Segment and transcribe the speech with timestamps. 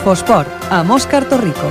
[0.00, 1.66] Infosport, amb Òscar Torrico.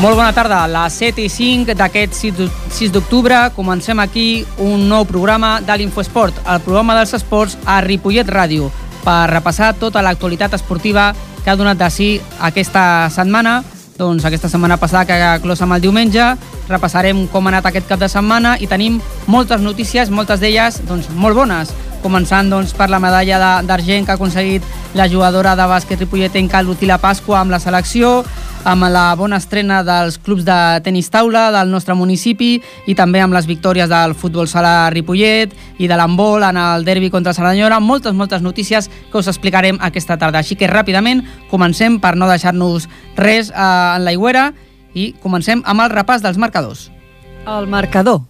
[0.00, 5.04] Molt bona tarda, a les 7 i 5 d'aquest 6 d'octubre comencem aquí un nou
[5.04, 8.72] programa de l'Infoesport, el programa dels esports a Ripollet Ràdio,
[9.04, 11.12] per repassar tota l'actualitat esportiva
[11.44, 13.60] que ha donat de si aquesta setmana.
[14.00, 16.24] Doncs aquesta setmana passada que clos amb el diumenge,
[16.70, 18.96] repassarem com ha anat aquest cap de setmana i tenim
[19.28, 24.18] moltes notícies, moltes d'elles doncs, molt bones començant doncs, per la medalla d'argent que ha
[24.18, 24.64] aconseguit
[24.94, 28.24] la jugadora de bàsquet ripolletenca Lucila Pasqua amb la selecció,
[28.64, 33.34] amb la bona estrena dels clubs de tenis taula del nostre municipi i també amb
[33.36, 37.80] les victòries del futbol sala Ripollet i de l'handbol en el derbi contra Cerdanyola.
[37.80, 40.40] Moltes, moltes notícies que us explicarem aquesta tarda.
[40.40, 44.50] Així que ràpidament comencem per no deixar-nos res eh, en l'aigüera
[44.94, 46.90] i comencem amb el repàs dels marcadors.
[47.46, 48.20] El marcador.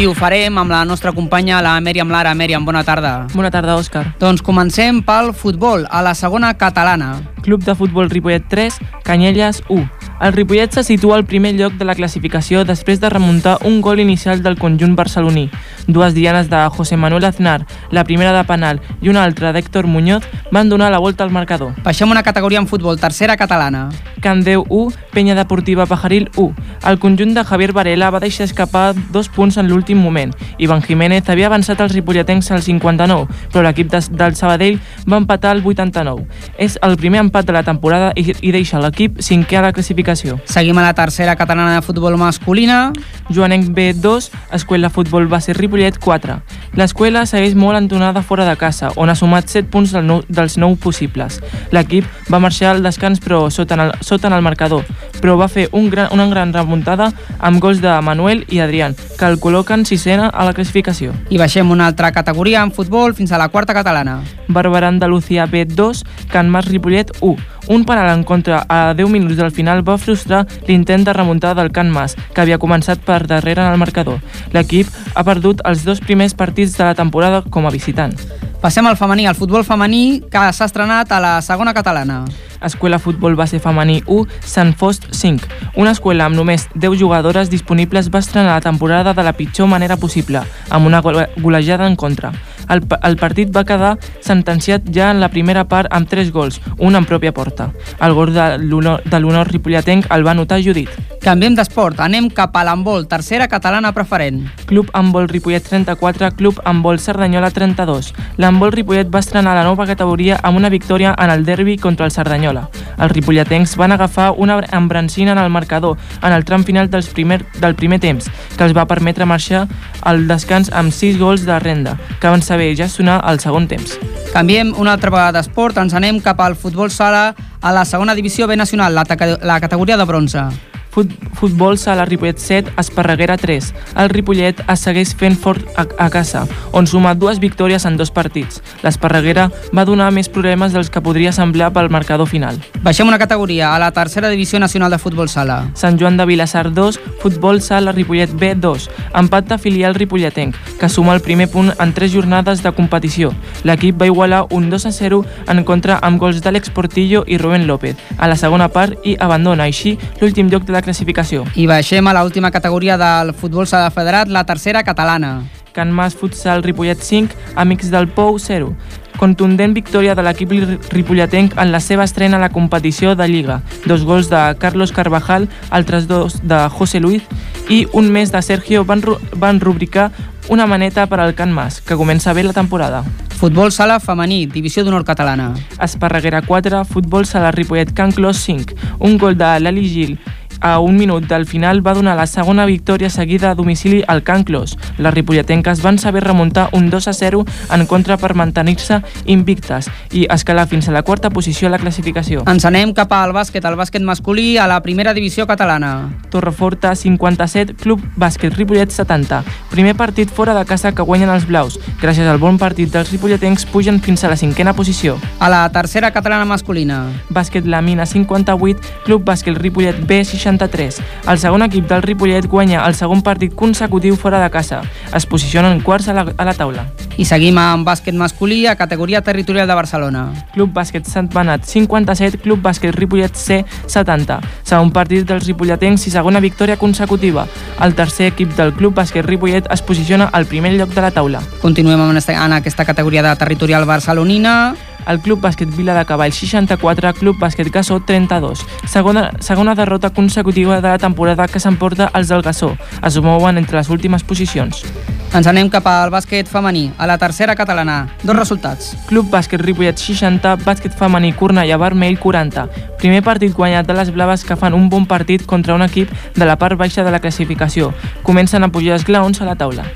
[0.00, 2.32] I ho farem amb la nostra companya, la Mèriam Lara.
[2.34, 3.28] Mèriam, bona tarda.
[3.34, 4.06] Bona tarda, Òscar.
[4.18, 7.31] Doncs comencem pel futbol, a la segona catalana.
[7.42, 9.90] Club de Futbol Ripollet 3, Canyelles 1.
[10.22, 13.98] El Ripollet se situa al primer lloc de la classificació després de remuntar un gol
[13.98, 15.48] inicial del conjunt barceloní.
[15.88, 20.22] Dues dianes de José Manuel Aznar, la primera de penal i una altra d'Héctor Muñoz,
[20.52, 21.74] van donar la volta al marcador.
[21.82, 23.88] Baixem una categoria en futbol, tercera catalana.
[24.20, 26.54] Candeu 1, Penya Deportiva Pajaril 1.
[26.86, 30.30] El conjunt de Javier Varela va deixar escapar dos punts en l'últim moment.
[30.58, 34.78] Ivan Jiménez havia avançat als ripolletens al 59, però l'equip de, del Sabadell
[35.10, 36.28] va empatar al 89.
[36.62, 40.36] És el primer empat de la temporada i, i deixa l'equip cinquè a la classificació.
[40.44, 42.92] Seguim a la tercera catalana de futbol masculina.
[43.32, 46.36] Joanenc B 2, Escuela Futbol Base Ripollet 4.
[46.76, 50.58] L'escuela segueix molt entonada fora de casa, on ha sumat 7 punts del nou, dels
[50.60, 51.40] 9 possibles.
[51.72, 54.84] L'equip va marxar al descans però sota en el, sota en el marcador,
[55.20, 59.28] però va fer un gran, una gran remuntada amb gols de Manuel i Adrián, que
[59.28, 61.14] el col·loquen sisena a la classificació.
[61.30, 64.20] I baixem una altra categoria en futbol fins a la quarta catalana.
[64.48, 67.38] Barberà Andalucía B2, Can Mas Ripollet 1.
[67.68, 71.72] Un penal en contra a 10 minuts del final va frustrar l'intent de remuntada del
[71.72, 74.18] Can Mas, que havia començat per darrere en el marcador.
[74.52, 78.18] L'equip ha perdut els dos primers partits de la temporada com a visitant.
[78.62, 82.24] Passem al femení, al futbol femení que s'ha estrenat a la segona catalana.
[82.62, 85.48] Escuela Futbol Base Femení 1, Sant Fost 5.
[85.74, 89.96] Una escuela amb només 10 jugadores disponibles va estrenar la temporada de la pitjor manera
[89.96, 92.32] possible, amb una golejada en contra.
[92.68, 96.96] El, el partit va quedar sentenciat ja en la primera part amb 3 gols, un
[96.96, 97.70] en pròpia porta.
[98.00, 100.90] El gol de l'honor ripolletenc el va notar Judit.
[101.22, 104.40] Canviem d'esport, anem cap a l'handbol, tercera catalana preferent.
[104.66, 108.12] Club Handbol Ripollet 34, Club Handbol Cerdanyola 32.
[108.42, 112.12] L'handbol Ripollet va estrenar la nova categoria amb una victòria en el derbi contra el
[112.12, 112.68] Cerdanyola.
[113.02, 117.40] Els ripolletens van agafar una embrancina en el marcador en el tram final dels primer,
[117.60, 119.66] del primer temps, que els va permetre marxar
[120.02, 123.96] al descans amb 6 gols de renda, que van saber gestionar el segon temps.
[124.34, 127.30] Canviem una altra vegada d'esport, ens anem cap al futbol sala
[127.62, 129.06] a la segona divisió B nacional, la,
[129.40, 130.71] la categoria de bronze.
[130.92, 131.08] Fut,
[131.40, 133.72] futbol sala Ripollet 7, Esparreguera 3.
[133.96, 136.42] El Ripollet es segueix fent fort a, a casa,
[136.76, 138.60] on suma dues victòries en dos partits.
[138.84, 142.60] L'Esparreguera va donar més problemes dels que podria semblar pel marcador final.
[142.84, 145.62] Baixem una categoria, a la tercera divisió nacional de futbol sala.
[145.72, 148.90] Sant Joan de Vilassar 2, futbol sala Ripollet B 2.
[149.22, 153.32] Empat de filial ripolletenc, que suma el primer punt en tres jornades de competició.
[153.64, 157.66] L'equip va igualar un 2 a 0 en contra amb gols d'Àlex Portillo i Rubén
[157.66, 161.46] López a la segona part i abandona així l'últim lloc de la classificació.
[161.54, 165.42] I baixem a l'última categoria del futbol sala federat, la tercera catalana.
[165.72, 168.74] Can Mas Futsal Ripollet 5, Amics del Pou 0.
[169.18, 170.52] Contundent victòria de l'equip
[170.92, 173.60] ripolletenc en la seva estrena a la competició de Lliga.
[173.86, 177.22] Dos gols de Carlos Carvajal, altres dos de José Luis
[177.70, 180.10] i un més de Sergio van, ru van rubricar
[180.48, 183.04] una maneta per al Can Mas, que comença bé la temporada.
[183.38, 185.52] Futbol sala femení, divisió d'honor catalana.
[185.82, 188.74] Esparreguera 4, futbol sala Ripollet Can Clos 5.
[188.98, 190.18] Un gol de Lali Gil
[190.62, 194.44] a un minut del final va donar la segona victòria seguida a domicili al Can
[194.44, 194.78] Clos.
[194.96, 197.44] Les ripolletenques van saber remuntar un 2 a 0
[197.74, 202.44] en contra per mantenir-se invictes i escalar fins a la quarta posició a la classificació.
[202.46, 206.12] Ens anem cap al bàsquet, al bàsquet masculí, a la primera divisió catalana.
[206.30, 209.42] Torreforta 57, Club Bàsquet Ripollet 70.
[209.72, 211.80] Primer partit fora de casa que guanyen els blaus.
[212.00, 215.18] Gràcies al bon partit dels ripolletens pugen fins a la cinquena posició.
[215.40, 217.08] A la tercera catalana masculina.
[217.30, 221.00] Bàsquet La Mina 58, Club Bàsquet Ripollet B 60 63.
[221.28, 224.82] El segon equip del Ripollet guanya el segon partit consecutiu fora de casa.
[225.14, 226.86] Es posicionen quarts a la, a la taula.
[227.16, 230.24] I seguim amb bàsquet masculí a categoria territorial de Barcelona.
[230.54, 234.40] Club Bàsquet Sant Benat 57, Club Bàsquet Ripollet C 70.
[234.68, 237.46] Segon partit dels ripolletens i segona victòria consecutiva.
[237.80, 241.42] El tercer equip del Club Bàsquet Ripollet es posiciona al primer lloc de la taula.
[241.60, 244.74] Continuem en, esta, en aquesta categoria de territorial barcelonina
[245.06, 248.66] el Club Bàsquet Vila de Cavall 64, Club Bàsquet Gassó 32.
[248.86, 252.76] Segona, segona derrota consecutiva de la temporada que s'emporta els del Gassó.
[253.02, 254.84] Es mouen entre les últimes posicions.
[255.32, 258.02] Ens anem cap al bàsquet femení, a la tercera catalana.
[258.22, 258.90] Dos resultats.
[259.08, 262.66] Club Bàsquet Ripollet 60, bàsquet femení Cornellà Vermell 40.
[263.00, 266.44] Primer partit guanyat de les blaves que fan un bon partit contra un equip de
[266.44, 267.94] la part baixa de la classificació.
[268.22, 269.88] Comencen a pujar els glaons a la taula.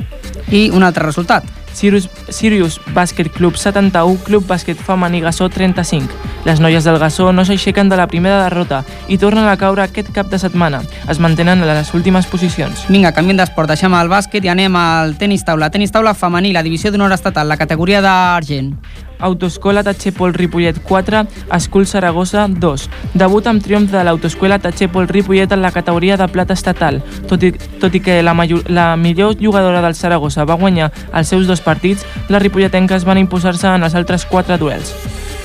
[0.49, 1.44] I un altre resultat.
[1.76, 6.08] Sirius, Sirius Bàsquet Club 71, Club Bàsquet Femení Gassó 35.
[6.46, 8.81] Les noies del Gassó no s'aixequen de la primera derrota
[9.12, 10.81] i tornen a caure aquest cap de setmana.
[11.11, 12.87] Es mantenen a les últimes posicions.
[12.88, 15.69] Vinga, canviem d'esport, deixem el bàsquet i anem al tenis taula.
[15.75, 18.73] Tenis taula femení, la divisió d'honor estatal, la categoria d'argent.
[19.18, 22.88] Autoescola Tachepol Ripollet 4, Escul Saragossa 2.
[23.14, 27.02] Debut amb triomf de l'Autoescola Tachepol Ripollet en la categoria de plata estatal.
[27.28, 31.28] Tot i, tot i que la, major, la millor jugadora del Saragossa va guanyar els
[31.28, 34.92] seus dos partits, les ripolletenques van imposar-se en els altres quatre duels.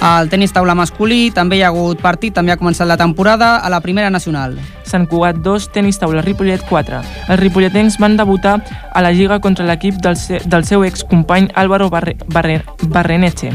[0.01, 3.69] Al tenis taula masculí també hi ha hagut partit, també ha començat la temporada a
[3.69, 4.57] la primera nacional.
[4.83, 7.01] Sant Cugat 2, tenis taula Ripollet 4.
[7.28, 8.60] Els ripolletens van debutar
[8.92, 13.54] a la Lliga contra l'equip del, se, del seu excompany Álvaro Barre, Barre, Barreneche.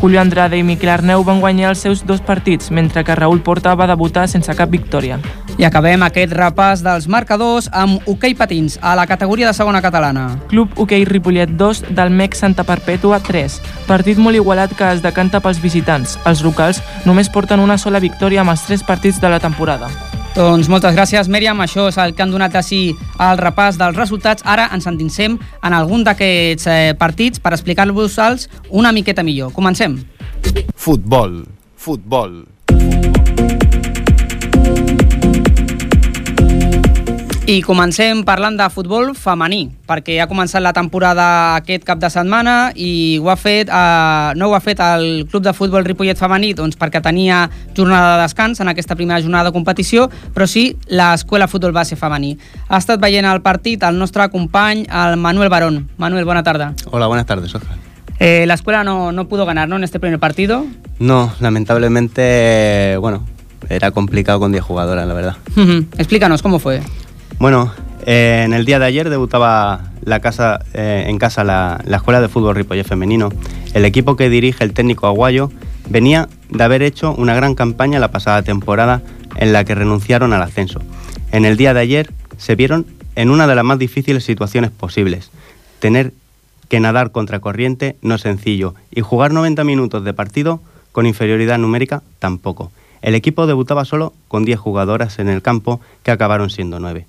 [0.00, 3.74] Julio Andrade i Miquel Arneu van guanyar els seus dos partits, mentre que Raül Porta
[3.74, 5.18] va debutar sense cap victòria.
[5.58, 10.28] I acabem aquest repàs dels marcadors amb hoquei patins a la categoria de segona catalana.
[10.52, 13.58] Club Hoquei Ripollet 2 del MEC Santa Perpètua 3.
[13.88, 16.14] Partit molt igualat que es decanta pels visitants.
[16.30, 19.90] Els locals només porten una sola victòria amb els tres partits de la temporada.
[20.38, 21.58] Doncs moltes gràcies, Mèriam.
[21.64, 22.92] Això és el que han donat així
[23.26, 24.44] el repàs dels resultats.
[24.46, 29.50] Ara ens endinsem en algun d'aquests eh, partits per explicar-vos-els una miqueta millor.
[29.56, 29.96] Comencem.
[30.78, 31.40] Futbol,
[31.74, 32.38] futbol.
[37.48, 42.74] I comencem parlant de futbol femení, perquè ha començat la temporada aquest cap de setmana
[42.76, 46.50] i ho ha fet, eh, no ho ha fet el Club de Futbol Ripollet Femení
[46.52, 51.48] doncs perquè tenia jornada de descans en aquesta primera jornada de competició, però sí l'Escola
[51.48, 52.34] Futbol Base Femení.
[52.68, 55.88] Ha estat veient el partit el nostre company, el Manuel Barón.
[55.96, 56.74] Manuel, bona tarda.
[56.90, 57.78] Hola, buenas tardes, Oscar.
[58.18, 59.76] Eh, la escuela no, no pudo ganar, ¿no?
[59.76, 60.66] En este primer partido.
[60.98, 63.24] No, lamentablemente, bueno,
[63.70, 65.36] era complicado con 10 jugadoras, la verdad.
[65.96, 66.82] Explícanos, ¿cómo fue?
[67.38, 67.72] Bueno,
[68.04, 72.20] eh, en el día de ayer debutaba la casa, eh, en casa la, la, Escuela
[72.20, 73.28] de Fútbol Ripollet Femenino.
[73.74, 75.52] El equipo que dirige el técnico Aguayo
[75.88, 79.02] venía de haber hecho una gran campaña la pasada temporada
[79.36, 80.80] en la que renunciaron al ascenso.
[81.30, 85.30] En el día de ayer se vieron en una de las más difíciles situaciones posibles.
[85.78, 86.12] Tener
[86.68, 91.58] que nadar contra corriente no es sencillo y jugar 90 minutos de partido con inferioridad
[91.58, 92.72] numérica tampoco.
[93.00, 97.06] El equipo debutaba solo con 10 jugadoras en el campo que acabaron siendo 9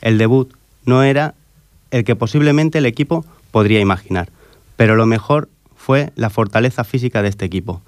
[0.00, 0.52] el debut
[0.84, 1.34] no era
[1.90, 4.30] el que posiblemente el equipo podría imaginar,
[4.76, 7.82] pero lo mejor fue la fortaleza física de este equipo.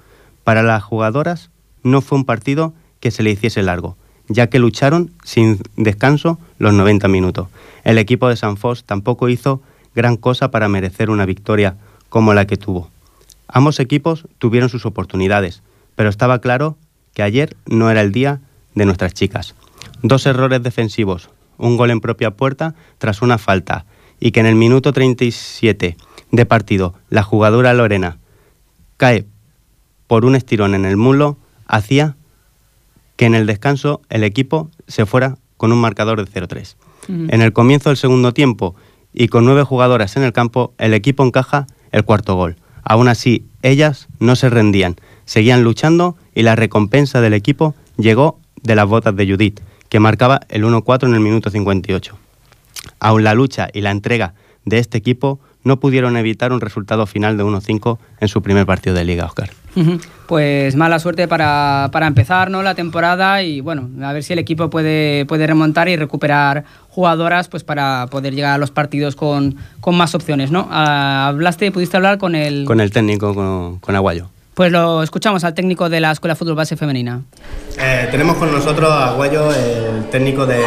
[0.44, 1.51] Para las jugadoras
[1.82, 3.96] no fue un partido que se le hiciese largo,
[4.29, 7.48] ya que lucharon sin descanso los 90 minutos.
[7.84, 9.60] El equipo de San Fos tampoco hizo
[9.94, 11.77] gran cosa para merecer una victoria
[12.08, 12.91] como la que tuvo.
[13.48, 15.63] Ambos equipos tuvieron sus oportunidades,
[15.94, 16.77] pero estaba claro
[17.15, 18.41] que ayer no era el día
[18.75, 19.55] de nuestras chicas.
[20.03, 21.29] Dos errores defensivos,
[21.62, 23.86] un gol en propia puerta tras una falta
[24.20, 25.96] y que en el minuto 37
[26.31, 28.19] de partido la jugadora Lorena
[28.96, 29.26] cae
[30.06, 32.16] por un estirón en el mulo, hacía
[33.16, 36.76] que en el descanso el equipo se fuera con un marcador de 0-3.
[37.08, 38.76] En el comienzo del segundo tiempo
[39.12, 42.56] y con nueve jugadoras en el campo, el equipo encaja el cuarto gol.
[42.84, 48.76] Aún así, ellas no se rendían, seguían luchando y la recompensa del equipo llegó de
[48.76, 49.60] las botas de Judith,
[49.93, 52.17] que marcaba el 1-4 en el minuto 58.
[52.99, 54.32] Aún la lucha y la entrega
[54.65, 58.96] de este equipo no pudieron evitar un resultado final de 1-5 en su primer partido
[58.96, 59.51] de liga, Oscar.
[60.27, 62.63] Pues mala suerte para, para, empezar ¿no?
[62.63, 67.49] la temporada y bueno, a ver si el equipo puede, puede remontar y recuperar jugadoras
[67.49, 70.51] pues para poder llegar a los partidos con, con más opciones.
[70.51, 70.69] ¿no?
[70.70, 72.65] Ah, ¿Hablaste, pudiste hablar con el...
[72.65, 74.31] Con el técnico, con, con Aguayo.
[74.55, 77.23] Pues lo escuchamos al técnico de la Escuela Fútbol Base Femenina.
[77.79, 80.61] Eh, tenemos con nosotros a Guayo, el técnico de,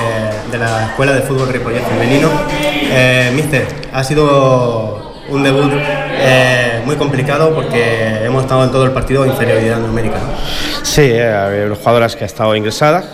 [0.52, 2.28] de, la Escuela de Fútbol Ripollet Femenino.
[2.60, 8.92] Eh, mister, ha sido un debut eh, muy complicado porque hemos estado en todo el
[8.92, 10.18] partido inferioridad numérica.
[10.18, 10.84] ¿no?
[10.84, 13.06] Sí, ha habido jugadoras que han estado ingresadas,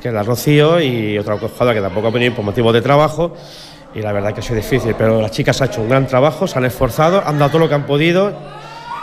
[0.00, 3.36] que es la Rocío, y otra jugadora que tampoco ha venido por motivos de trabajo.
[3.94, 6.48] Y la verdad que ha sido difícil, pero las chicas han hecho un gran trabajo,
[6.48, 8.34] se han esforzado, han dado todo lo que han podido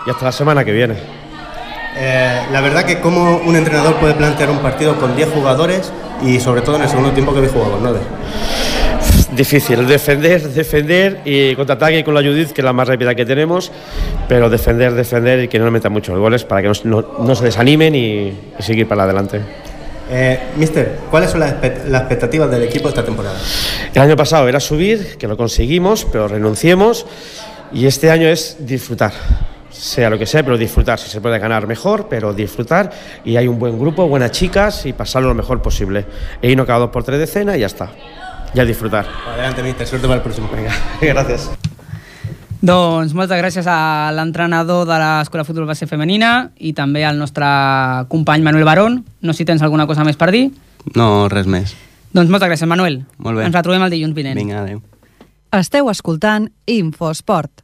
[0.05, 0.95] y hasta la semana que viene.
[1.95, 5.91] Eh, la verdad que como un entrenador puede plantear un partido con 10 jugadores
[6.25, 7.99] y sobre todo en el segundo tiempo que habéis jugado con 9.
[9.35, 13.71] Difícil, defender, defender y contraataque con la Judith, que es la más rápida que tenemos,
[14.27, 17.35] pero defender, defender y que no le metan muchos goles para que no, no- no
[17.35, 17.99] se desanimen y,
[18.59, 19.41] y seguir para adelante.
[20.11, 21.55] Eh, mister, ¿cuáles son las,
[21.87, 23.35] las expectativas del equipo esta temporada?
[23.93, 27.05] El año pasado era subir, que lo conseguimos, pero renunciemos,
[27.71, 29.13] y este año es disfrutar.
[29.73, 30.99] Sea lo que sea, pero disfrutar.
[30.99, 32.91] Si se puede ganar mejor, pero disfrutar.
[33.25, 36.05] Y hay un buen grupo, buenas chicas y pasarlo lo mejor posible.
[36.41, 37.89] E irnos cada dos por tres de cena y ya está.
[38.53, 39.07] Ya disfrutar.
[39.27, 40.47] Adelante, mister, suerte para el próximo.
[40.53, 41.49] Venga, gracias.
[42.63, 47.43] Doncs moltes gràcies a l'entrenador de l'Escola Futbol Base Femenina i també al nostre
[48.07, 49.01] company Manuel Barón.
[49.19, 50.45] No sé si tens alguna cosa més per dir.
[50.95, 51.73] No, res més.
[52.15, 53.01] Doncs moltes gràcies, Manuel.
[53.17, 53.49] Molt bé.
[53.49, 54.39] Ens retrobem el dilluns vinent.
[54.39, 54.79] Vinga, adéu.
[55.51, 57.62] Esteu escoltant Infosport.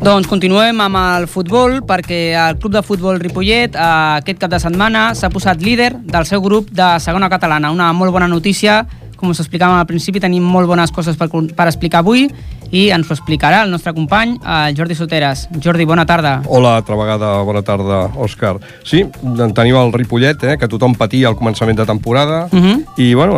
[0.00, 4.56] Doncs continuem amb el futbol perquè el Club de Futbol Ripollet eh, aquest cap de
[4.62, 7.68] setmana s'ha posat líder del seu grup de segona catalana.
[7.68, 8.78] Una molt bona notícia,
[9.20, 12.30] com us explicàvem al principi, tenim molt bones coses per, per explicar avui
[12.70, 15.48] i ens ho explicarà el nostre company, el Jordi Soteres.
[15.62, 16.40] Jordi, bona tarda.
[16.46, 18.56] Hola, altra vegada, bona tarda, Òscar.
[18.86, 22.84] Sí, en tenim el Ripollet, eh, que tothom patia al començament de temporada, Uh -huh.
[22.96, 23.34] i, bueno,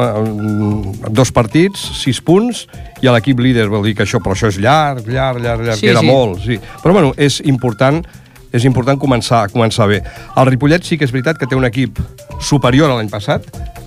[1.10, 2.66] dos partits, sis punts,
[3.00, 5.78] i a l'equip líder vol dir que això, però això és llarg, llarg, llarg, llarg,
[5.78, 6.06] Sí, queda sí.
[6.06, 6.58] molt, sí.
[6.82, 8.04] Però, bueno, és important
[8.52, 10.02] és important començar començar bé.
[10.36, 11.98] El Ripollet sí que és veritat que té un equip
[12.38, 13.42] superior a l'any passat,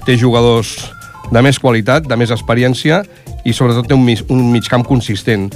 [0.05, 0.91] té jugadors
[1.31, 3.03] de més qualitat, de més experiència
[3.45, 5.49] i sobretot té un, mig, un consistent.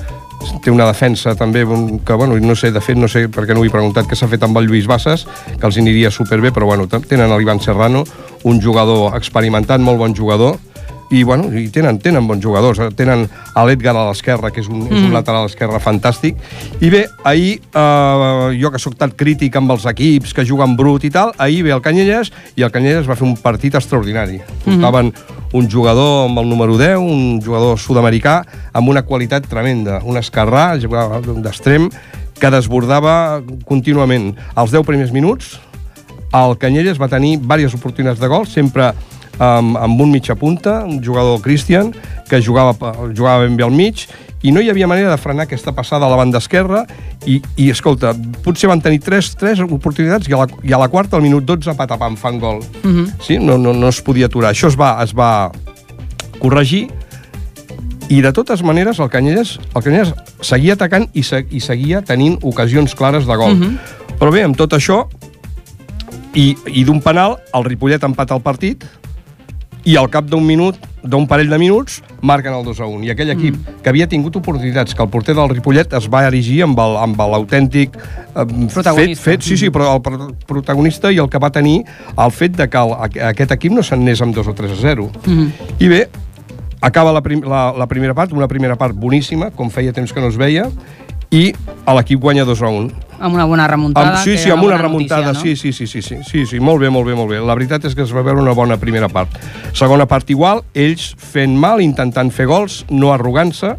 [0.64, 3.66] Té una defensa també que, bueno, no sé, de fet, no sé perquè no ho
[3.68, 5.26] he preguntat què s'ha fet amb el Lluís Bassas,
[5.60, 8.06] que els aniria superbé, però bueno, tenen l'Ivan Serrano,
[8.44, 10.56] un jugador experimentat, molt bon jugador,
[11.12, 12.80] i, bueno, i tenen, tenen bons jugadors.
[12.80, 13.24] eh, Tenen
[13.56, 16.36] a l'Edgar a l'esquerra, que és un, és un lateral esquerre fantàstic.
[16.82, 21.04] I bé, ahir, eh, jo que sóc tan crític amb els equips que juguen brut
[21.04, 24.39] i tal, ahir ve el Canyelles i el Canyelles va fer un partit extraordinari.
[24.66, 25.13] Portaven
[25.54, 30.01] un jugador amb el número 10, un jugador sud-americà, amb una qualitat tremenda.
[30.06, 31.89] Un esquerrà, jugava d'extrem,
[32.39, 34.36] que desbordava contínuament.
[34.56, 35.58] Els 10 primers minuts,
[36.32, 38.94] el Canyelles va tenir diverses oportunitats de gol, sempre
[39.39, 41.93] amb, amb un mitja punta, un jugador Christian,
[42.29, 42.75] que jugava,
[43.15, 44.05] jugava ben bé al mig,
[44.43, 46.86] i no hi havia manera de frenar aquesta passada a la banda esquerra,
[47.27, 50.88] i, i escolta, potser van tenir tres, tres oportunitats, i a, la, i a la
[50.91, 52.63] quarta, al minut 12, patapam, fan gol.
[52.84, 53.08] Uh -huh.
[53.22, 53.39] sí?
[53.39, 54.51] no, no, no es podia aturar.
[54.53, 55.51] Això es va, es va
[56.39, 56.89] corregir,
[58.10, 62.39] i de totes maneres el Canyelles, el Canyelles seguia atacant i, se, i seguia tenint
[62.41, 63.53] ocasions clares de gol.
[63.53, 63.77] Uh -huh.
[64.19, 65.05] Però bé, amb tot això,
[66.34, 68.84] i, i d'un penal, el Ripollet empata el partit,
[69.86, 73.03] i al cap d'un minut, d'un parell de minuts, marquen el 2 a 1.
[73.07, 73.77] I aquell equip mm.
[73.83, 78.43] que havia tingut oportunitats, que el porter del Ripollet es va erigir amb l'autèntic eh,
[78.43, 79.24] fet, Protagonista.
[79.24, 81.83] fet, sí, sí, però el pro- protagonista i el que va tenir
[82.17, 84.75] el fet de que el, aqu- aquest equip no se'n anés amb 2 o 3
[84.75, 85.09] a 0.
[85.25, 85.48] Mm.
[85.79, 86.01] I bé,
[86.81, 90.19] acaba la, prim, la, la primera part, una primera part boníssima, com feia temps que
[90.19, 90.67] no es veia,
[91.31, 91.53] i
[91.88, 93.09] l'equip guanya 2 a 1.
[93.20, 94.16] Amb una bona remuntada.
[94.16, 96.60] Amb, sí, sí, amb una bona remuntada, notícia, sí, sí, sí, sí, sí, sí, sí,
[96.64, 97.42] molt bé, molt bé, molt bé.
[97.44, 99.36] La veritat és que es va veure una bona primera part.
[99.76, 103.76] Segona part igual, ells fent mal, intentant fer gols, no arrogant-se,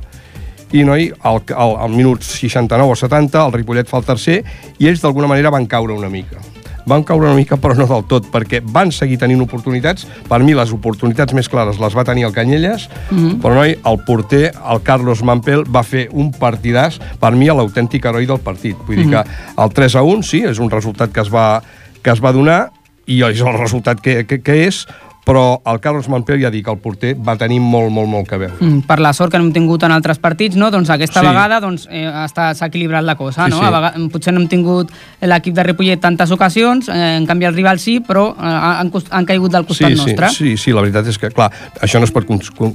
[0.76, 4.40] i noi, al, al, al minut 69 o 70, el Ripollet fa el tercer,
[4.78, 6.38] i ells d'alguna manera van caure una mica.
[6.86, 10.06] Van caure una mica, però no del tot, perquè van seguir tenint oportunitats.
[10.28, 13.40] Per mi, les oportunitats més clares les va tenir el Canyelles, mm -hmm.
[13.42, 18.26] però, noi, el porter, el Carlos Mampel, va fer un partidàs, per mi, l'autèntic heroi
[18.26, 18.76] del partit.
[18.86, 19.24] Vull dir que
[19.56, 21.62] el 3 a 1, sí, és un resultat que es va,
[22.02, 22.70] que es va donar,
[23.06, 24.86] i és el resultat que, que, que és,
[25.24, 28.56] però el Carlos Mampel, ja dic, el porter, va tenir molt, molt, molt que veure.
[28.58, 30.70] Mm, per la sort que no hem tingut en altres partits, no?
[30.70, 31.26] doncs aquesta Sí.
[31.26, 33.44] vegada doncs, eh, s'ha equilibrat la cosa.
[33.44, 33.58] Sí, no?
[33.58, 33.64] sí.
[33.64, 37.54] A vegades, potser no hem tingut l'equip de Ripollet tantes ocasions, eh, en canvi el
[37.54, 40.30] rival sí, però eh, han, han caigut del costat sí, nostre.
[40.30, 41.50] Sí, sí, sí, la veritat és que, clar,
[41.80, 42.28] això no es pot,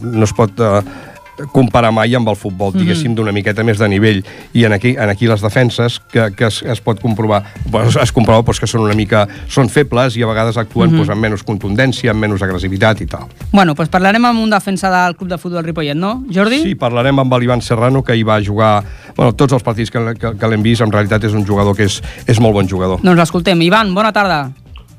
[0.03, 0.81] no es pot uh,
[1.51, 2.79] comparar mai amb el futbol, Mhm.
[2.79, 4.23] diguéssim, d'una miqueta més de nivell.
[4.53, 8.11] I en aquí, en aquí les defenses, que, que es, es pot comprovar, pues, es
[8.11, 10.97] comprova pues, que són una mica són febles i a vegades actuen Mhm.
[10.97, 13.25] pues, amb menys contundència, amb menys agressivitat i tal.
[13.51, 16.23] Bueno, doncs parlarem amb un defensa del Club de Futbol Ripollet, no?
[16.33, 16.61] Jordi?
[16.63, 18.83] Sí, parlarem amb l'Ivan Serrano, que hi va jugar
[19.15, 21.83] bueno, tots els partits que, que, que l'hem vist, en realitat és un jugador que
[21.83, 22.99] és, és molt bon jugador.
[23.01, 23.61] Doncs l'escoltem.
[23.61, 24.51] Ivan, bona tarda.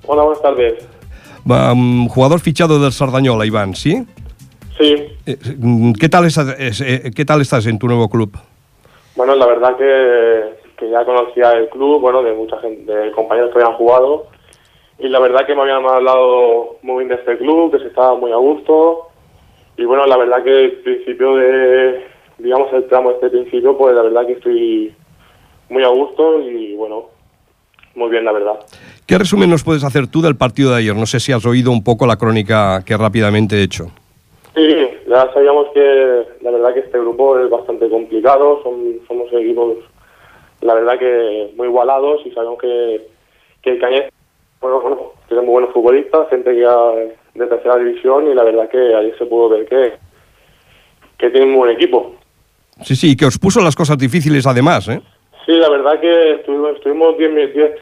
[0.07, 0.85] Hola, buenas tardes.
[1.45, 3.93] Um, jugador fichado del Sardañola, Iván, ¿sí?
[3.93, 4.07] Sí,
[4.79, 5.17] Eh,
[5.59, 8.37] mm, ¿Qué tal, estás, es- eh, ¿Qué tal estás en tu nuevo club?
[9.17, 13.51] bueno, la verdad que que ya conocía el club, bueno, de mucha gente, de compañeros
[13.51, 14.27] que habían jugado.
[14.99, 18.15] Y la verdad que me habían hablado muy bien de este club, que se estaba
[18.19, 19.09] muy a gusto.
[19.79, 22.05] Y bueno, la verdad que el principio de,
[22.37, 24.95] digamos, el tramo de este principio, pues la verdad que estoy
[25.71, 27.05] muy a gusto y bueno,
[27.95, 28.57] muy bien, la verdad.
[29.07, 30.95] ¿Qué resumen nos puedes hacer tú del partido de ayer?
[30.95, 33.91] No sé si has oído un poco la crónica que rápidamente he hecho.
[35.07, 39.77] Ya sabíamos que la verdad que este grupo es bastante complicado, son, somos equipos,
[40.63, 43.07] la verdad que muy igualados y sabemos que,
[43.63, 44.11] que el Cañete,
[44.61, 44.99] bueno, bueno,
[45.29, 46.77] tiene muy buenos futbolistas, gente que ya
[47.35, 49.93] de tercera división y la verdad que ayer se pudo ver que,
[51.19, 52.13] que tienen un buen equipo.
[52.83, 55.01] Sí, sí, y que os puso las cosas difíciles además, ¿eh?
[55.47, 57.75] Sí, la verdad que estuvimos, estuvimos 10 mi- 10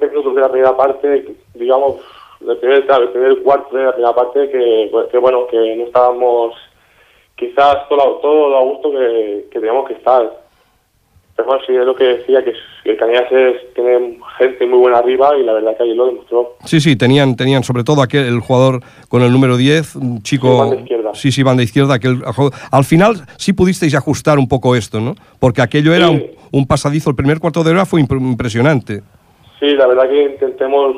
[0.00, 1.96] minutos de la primera parte, digamos,
[2.46, 5.84] del primer, el primer cuarto de la primera parte, que, pues, que bueno, que no
[5.84, 6.54] estábamos
[7.36, 10.40] quizás todo, todo lo a gusto que, que teníamos que estar.
[11.34, 14.78] Pero bueno, sí, es lo que decía, que, es- que el Cañases tiene gente muy
[14.80, 16.56] buena arriba y la verdad que ayer lo demostró.
[16.64, 20.22] Sí, sí, tenían, tenían sobre todo aquel el jugador con el número 10, un Sí,
[20.22, 20.58] chico...
[20.58, 21.14] banda izquierda.
[21.14, 21.94] Sí, sí, banda izquierda.
[21.94, 22.22] Aquel,
[22.70, 25.14] al final sí pudisteis ajustar un poco esto, ¿no?
[25.40, 26.12] Porque aquello era Sí.
[26.52, 27.08] un, un pasadizo.
[27.10, 29.00] El primer cuarto de hora fue impre- impresionante.
[29.58, 30.96] Sí, la verdad que intentemos,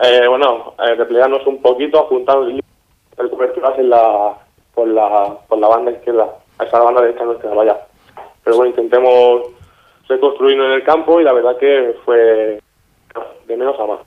[0.00, 4.34] eh, bueno, eh, replegarnos un poquito, apuntar el coberturas en la,
[4.74, 7.78] por, la, por la banda izquierda, a esa banda derecha nuestra, vaya.
[8.42, 9.42] Pero bueno, intentemos
[10.08, 12.60] reconstruirnos en el campo y la verdad que fue
[13.46, 14.00] de menos a más.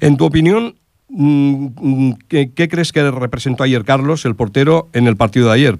[0.00, 0.74] En tu opinión,
[1.08, 5.74] mm, ¿qué, qué crees que representó ayer Carlos, el portero, en el partido de ayer?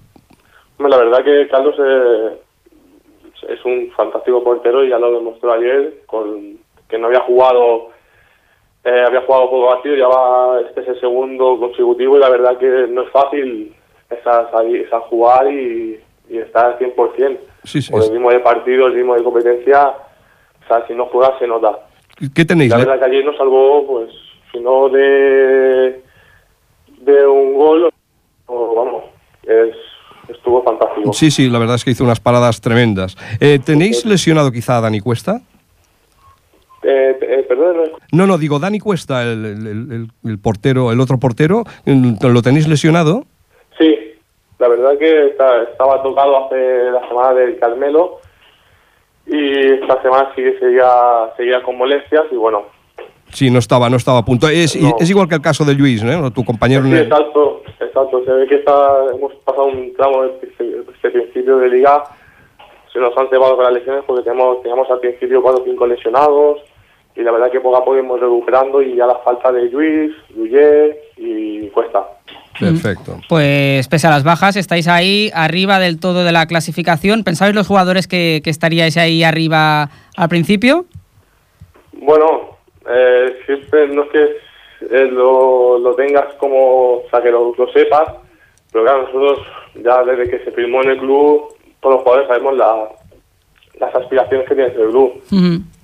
[0.79, 2.39] La verdad que Carlos eh,
[3.49, 7.91] es un fantástico portero y ya lo demostró ayer, con que no había jugado,
[8.85, 12.59] eh, había jugado poco partido, ya va, este es el segundo consecutivo y la verdad
[12.59, 13.75] que no es fácil
[14.11, 15.99] esa, salir- esa jugar y,
[16.29, 17.39] y estar al 100%.
[17.65, 17.91] Sí, sí.
[17.91, 21.47] Por el ritmo de partido, el ritmo de competencia, o sea, si no juegas se
[21.47, 21.79] nota.
[22.35, 22.71] ¿Qué tenéis?
[22.71, 24.11] La verdad que ayer nos salvó, pues,
[24.53, 26.03] si no de,
[27.01, 27.91] de un gol,
[28.47, 29.05] o, vamos,
[29.43, 29.75] es,
[30.29, 31.13] estuvo fantástico.
[31.13, 33.17] Sí, sí, la verdad es que hizo unas paradas tremendas.
[33.41, 35.41] Eh, ¿Tenéis lesionado quizá a Dani Cuesta?
[36.87, 42.43] Eh, eh, perdón, no No, digo, Dani Cuesta, el, el- portero, el otro portero, ¿lo
[42.43, 43.25] tenéis lesionado?
[43.79, 43.97] sí,
[44.59, 48.19] la verdad que está- estaba tocado hace la semana del Carmelo
[49.27, 50.87] y esta semana sí que seguía,
[51.37, 52.63] seguía con molestias y bueno,
[53.33, 54.47] Sí, no estaba, no estaba a punto.
[54.49, 54.95] Es, No.
[55.01, 56.31] es igual que el caso de Luis, ¿no?
[56.31, 56.83] Tu compañero.
[56.85, 60.77] sí, en el- exacto, exacto, se ve que está, hemos pasado un tramo de este,
[60.95, 62.05] este principio de liga,
[62.93, 65.85] se nos han cebado con las lesiones porque tenemos, teníamos al principio cuatro o cinco
[65.87, 66.61] lesionados
[67.17, 70.13] y la verdad que poco a poco hemos recuperando y ya la falta de Luis,
[70.37, 72.05] Luyé y Cuesta.
[72.59, 73.19] Perfecto.
[73.29, 77.25] Pues pese a las bajas, estáis ahí arriba del todo de la clasificación.
[77.25, 80.85] ¿Pensáis los jugadores que, que estaríais ahí arriba al principio?
[81.93, 82.57] Bueno,
[82.89, 84.23] eh, siempre no es que
[84.91, 88.09] eh, lo, lo tengas como, o sea, que lo, lo sepas,
[88.73, 89.39] pero claro, nosotros
[89.83, 92.89] ya desde que se firmó en el club, todos los jugadores sabemos la-
[93.81, 95.21] las aspiraciones que tiene ese club.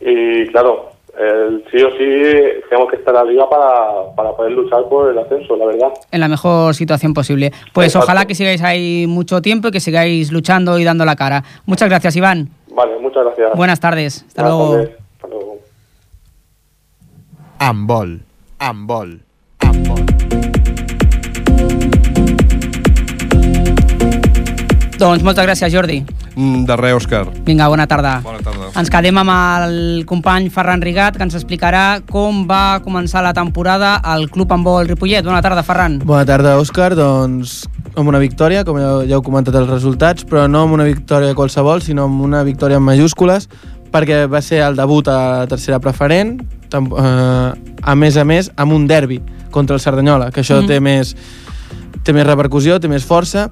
[0.01, 5.11] Y claro, el sí o sí tenemos que estar arriba para, para poder luchar por
[5.11, 5.89] el ascenso, la verdad.
[6.11, 7.53] En la mejor situación posible.
[7.73, 8.05] Pues Exacto.
[8.05, 11.43] ojalá que sigáis ahí mucho tiempo y que sigáis luchando y dando la cara.
[11.67, 12.49] Muchas gracias, Iván.
[12.75, 13.57] Vale, muchas gracias.
[13.57, 14.25] Buenas tardes.
[14.29, 14.73] Hasta Buenas luego.
[14.75, 14.99] tardes.
[15.17, 15.59] Hasta luego.
[17.59, 18.21] Handball.
[18.59, 19.21] Handball.
[19.61, 20.07] Handball.
[25.01, 26.05] Doncs moltes gràcies, Jordi.
[26.41, 27.27] Mm, De res, Òscar.
[27.45, 28.21] Vinga, bona tarda.
[28.25, 28.71] Bona tarda.
[28.81, 33.97] Ens quedem amb el company Ferran Rigat, que ens explicarà com va començar la temporada
[34.01, 35.25] al Club Handbol Ripollet.
[35.27, 35.99] Bona tarda, Ferran.
[36.01, 36.95] Bona tarda, Òscar.
[36.97, 40.87] Doncs amb una victòria, com ja, ja heu comentat els resultats, però no amb una
[40.89, 43.49] victòria qualsevol, sinó amb una victòria en majúscules,
[43.93, 46.39] perquè va ser el debut a la tercera preferent,
[46.73, 50.69] eh, a més a més, amb un derbi contra el Cerdanyola, que això Mhm.
[50.69, 51.17] té, més,
[52.05, 53.51] té més repercussió, té més força.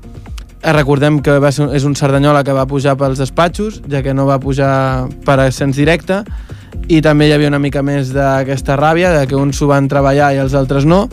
[0.63, 4.15] Eh, Recordem que va ser, és un Cerdanyola que va pujar pels despatxos, ja que
[4.15, 6.25] no va pujar per ascens directe,
[6.89, 10.33] i també hi havia una mica més d'aquesta ràbia, de que uns s'ho van treballar
[10.35, 11.07] i els altres no.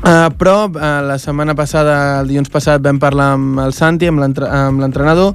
[0.00, 4.22] Uh, però uh, la setmana passada, el dilluns passat, vam parlar amb el Santi, amb
[4.22, 5.34] l'entre- amb l'entrenador,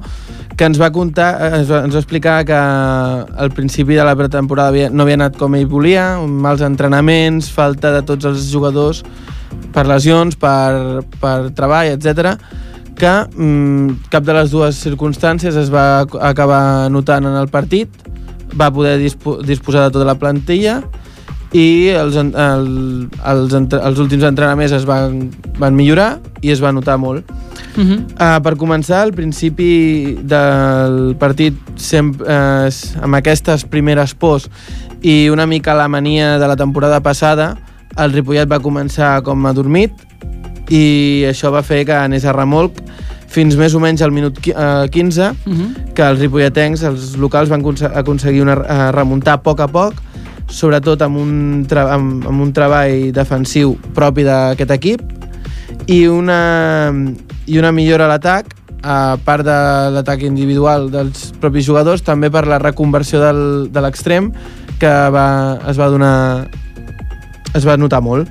[0.58, 1.28] que ens va contar,
[1.60, 5.38] ens va, ens va explicar que al principi de la pretemporada havia, no havia anat
[5.38, 9.04] com ell volia, mals entrenaments, falta de tots els jugadors
[9.72, 12.38] per lesions, per, per treball, etc
[12.96, 17.92] que mm, cap de les dues circumstàncies es va ac- acabar notant en el partit,
[18.56, 20.80] va poder dispo disposar de tota la plantilla
[21.52, 22.64] i els, el,
[23.22, 25.28] els, entre, els últims entrenaments es van,
[25.60, 27.28] van millorar i es va notar molt.
[27.76, 27.98] Uh -huh.
[28.16, 34.48] Uh, per començar, al principi del partit, sempre, uh, amb aquestes primeres pors
[35.02, 37.56] i una mica la mania de la temporada passada,
[37.98, 39.92] el Ripollet va començar com a dormit
[40.70, 42.80] i això va fer que anés a remolc
[43.30, 45.92] fins més o menys al minut qui- eh, 15, Uh -huh.
[45.94, 49.94] que els ripolletens, els locals, van conse- aconseguir una, eh, remuntar a poc a poc,
[50.48, 55.00] sobretot amb un, amb, amb un treball defensiu propi d'aquest equip
[55.86, 56.92] i una,
[57.46, 58.46] i una millora a l'atac
[58.82, 64.32] a part de l'atac individual dels propis jugadors, també per la reconversió del, de l'extrem
[64.78, 66.46] que va, es va donar
[67.56, 68.28] es va notar molt.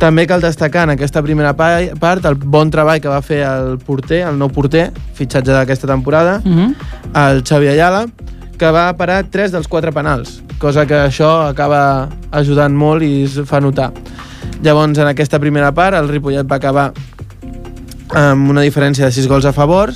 [0.00, 3.74] També cal destacar en aquesta primera pa part el bon treball que va fer el
[3.84, 4.86] porter, el nou porter,
[5.18, 6.74] fitxatge d'aquesta temporada, Uh -huh.
[7.28, 8.06] el Xavi Ayala,
[8.58, 13.40] que va parar 3 dels 4 penals, cosa que això acaba ajudant molt i es
[13.44, 13.92] fa notar.
[14.62, 16.92] Llavors, en aquesta primera part, el Ripollet va acabar
[18.10, 19.92] amb una diferència de 6 gols a favor,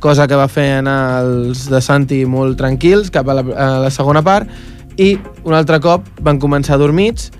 [0.00, 3.90] cosa que va fer anar els de Santi molt tranquils cap a la, a la
[3.90, 4.48] segona part,
[4.96, 7.30] i un altre cop van començar dormits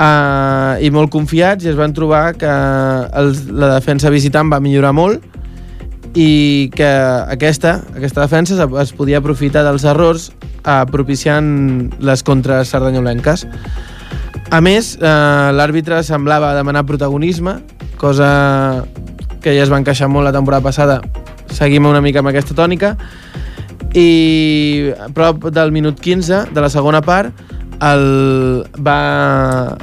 [0.00, 2.50] uh, i molt confiats i es van trobar que
[3.20, 5.22] els, la defensa visitant va millorar molt
[6.18, 6.90] i que
[7.30, 10.30] aquesta, aquesta defensa es, es podia aprofitar dels errors
[10.64, 13.46] uh, propiciant les contres sardanyolenques.
[14.50, 17.60] A més, eh, l'àrbitre semblava demanar protagonisme,
[18.00, 18.84] cosa
[19.40, 20.96] que ja es va encaixar molt la temporada passada.
[21.54, 22.96] Seguim una mica amb aquesta tònica.
[23.94, 27.30] I a prop del minut 15 de la segona part,
[27.80, 29.76] el, va,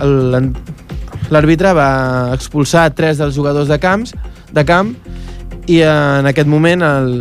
[1.33, 1.91] l'àrbitre va
[2.36, 4.13] expulsar tres dels jugadors de camps
[4.53, 4.93] de camp
[5.67, 7.12] i en aquest moment el,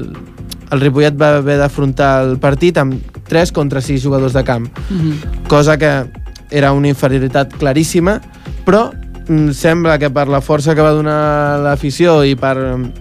[0.70, 4.94] el Ripollet va haver d'afrontar el partit amb 3 contra 6 jugadors de camp Uh
[4.94, 5.48] -huh.
[5.48, 6.06] cosa que
[6.50, 8.20] era una inferioritat claríssima,
[8.64, 8.92] però
[9.28, 12.92] mm, sembla que per la força que va donar l'afició i per mm,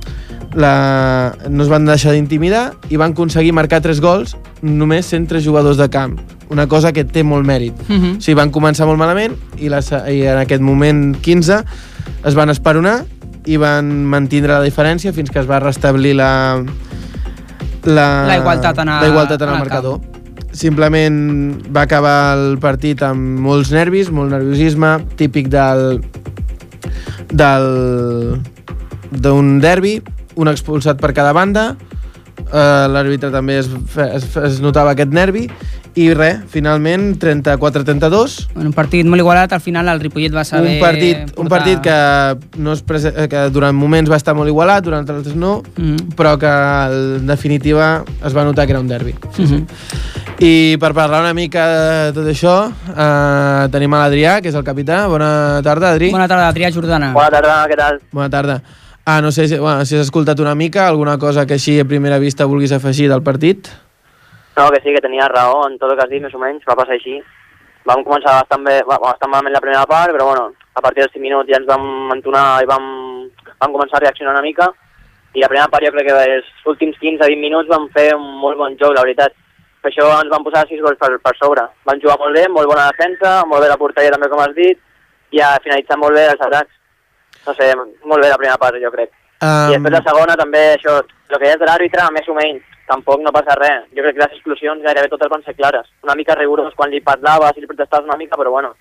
[0.55, 1.35] la...
[1.49, 5.77] no es van deixar d'intimidar i van aconseguir marcar 3 gols només sent 3 jugadors
[5.77, 6.17] de camp,
[6.49, 7.73] una cosa que té molt mèrit.
[7.89, 8.17] Uh -huh.
[8.17, 9.79] O sigui, van començar molt malament i, la,
[10.12, 11.63] i en aquest moment 15
[12.25, 13.03] es van esperonar
[13.45, 16.63] i van mantindre la diferència fins que es va restablir la...
[17.86, 19.99] La, La igualtat en el- la igualtat en en el el marcador.
[20.51, 26.01] Simplement va acabar el partit amb molts nervis, molt nerviosisme, típic del
[27.31, 28.41] del
[29.12, 30.01] d'un derbi,
[30.36, 31.75] un expulsat per cada banda,
[32.51, 35.49] eh, l'àrbitre també es, es, es notava aquest nervi,
[35.95, 40.73] i res, finalment 34-32, En un partit molt igualat, al final el Ripollet va saber...
[40.75, 44.51] un partit, un portar- partit que, no es prese que durant moments va estar molt
[44.51, 46.15] igualat, durant altres no, Mm.
[46.15, 46.47] però que
[47.17, 49.13] en definitiva es va notar que era un derbi.
[49.38, 49.65] Uh -huh.
[50.39, 54.63] I per parlar una mica de tot això, eh, tenim a l'Adrià, que és el
[54.63, 55.08] capità.
[55.08, 56.12] Bona tarda, Adri.
[56.12, 57.13] Bona tarda, Adrià Jordana.
[57.13, 57.99] Bona tarda, què tal?
[58.12, 58.62] Bona tarda.
[59.05, 61.86] Ah, no sé si, bueno, si has escoltat una mica, alguna cosa que així a
[61.86, 63.67] primera vista vulguis afegir del partit.
[64.57, 66.63] No, que sí, que tenies raó en tot el que has dit, més o menys,
[66.67, 67.17] va passar així.
[67.85, 71.11] Vam començar bastant bé, va- bastant malament la primera part, però bueno, a partir dels
[71.13, 72.85] 5 minuts ja ens vam entonar i vam,
[73.59, 74.69] vam començar a reaccionar una mica.
[75.35, 78.57] I la primera part jo crec que els últims 15-20 minuts vam fer un molt
[78.57, 79.33] bon joc, la veritat.
[79.83, 81.61] Per això ens van posar 6 gols per, per sobre.
[81.85, 84.79] Van jugar molt bé, molt bona defensa, molt bé la porteria també, com has dit,
[85.35, 86.71] i ha finalitzat molt bé els atacs.
[87.45, 87.73] No sé,
[88.07, 89.11] molt bé la primera part, jo crec.
[89.43, 92.63] Um, I després la segona també, això, el que és de l'àrbitre, més o menys,
[92.88, 93.88] tampoc no passa res.
[93.95, 95.88] Jo crec que les exclusions gairebé totes van ser clares.
[96.06, 98.76] Una mica rigorós quan li parlaves i li protestaves una mica, però bueno,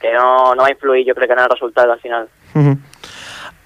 [0.00, 2.28] que no, no va influir jo crec que en el resultat al final.
[2.54, 2.76] Uh -huh.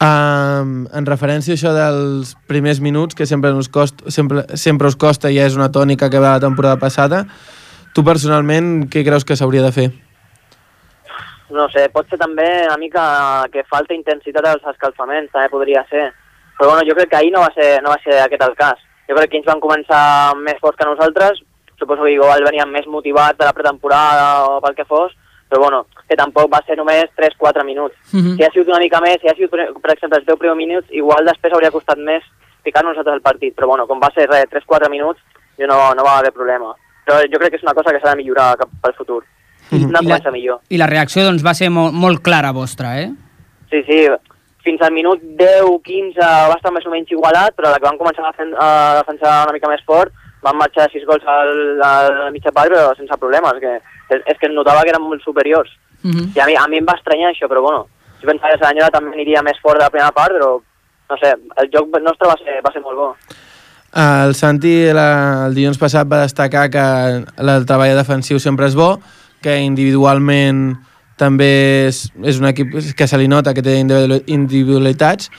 [0.07, 4.97] um, en referència a això dels primers minuts, que sempre, us costa, sempre, sempre us
[4.97, 7.27] costa i és una tònica que va la temporada passada,
[7.95, 9.91] tu personalment què creus que s'hauria de fer?
[11.51, 16.13] No sé, pot ser també una mica que falta intensitat als escalfaments, també podria ser.
[16.59, 18.79] Però bueno, jo crec que ahir no va ser, no va ser aquest el cas.
[19.09, 21.43] Jo crec que ells van començar més forts que nosaltres,
[21.79, 25.12] suposo que igual venien més motivats de la pretemporada o pel que fos,
[25.49, 27.95] però bueno, que tampoc va ser només 3-4 minuts.
[28.12, 28.37] Uh -huh.
[28.37, 30.88] Si ha sigut una mica més, si ha sigut, per exemple, els 10 primers minuts,
[30.90, 32.23] igual després hauria costat més
[32.64, 35.21] ficar-nos nosaltres al partit, però bueno, com va ser res, 3-4 minuts,
[35.59, 36.75] jo no, no va haver problema.
[37.05, 39.23] Però jo crec que és una cosa que s'ha de millorar cap pel futur.
[39.71, 40.61] I, Hem de i, la, millor.
[40.69, 43.11] I la reacció doncs, va ser molt, molt clara vostra, eh?
[43.71, 44.07] Sí, sí,
[44.64, 48.24] fins al minut 10-15 va estar més o menys igualat, però la que van començar
[48.24, 48.68] a, defen a
[49.00, 50.12] defensar una mica més fort,
[50.44, 51.92] van marxar 6 gols al, a
[52.24, 55.24] la mitja part, però sense problemes, que és, és que es notava que eren molt
[55.24, 55.70] superiors.
[56.05, 56.27] Uh -huh.
[56.37, 57.87] I a mi, a mi em va estranyar això, però bueno,
[58.20, 60.61] jo pensava que Saranyola també aniria més fort de la primera part, però
[61.11, 63.16] no sé, el joc nostre va ser, va ser molt bo.
[63.94, 66.85] El Santi la, el dilluns passat va destacar que
[67.38, 68.98] el treball defensiu sempre és bo,
[69.40, 70.77] que individualment
[71.20, 71.50] també
[71.88, 75.31] és, és un equip que se li nota que té individu- individualitats,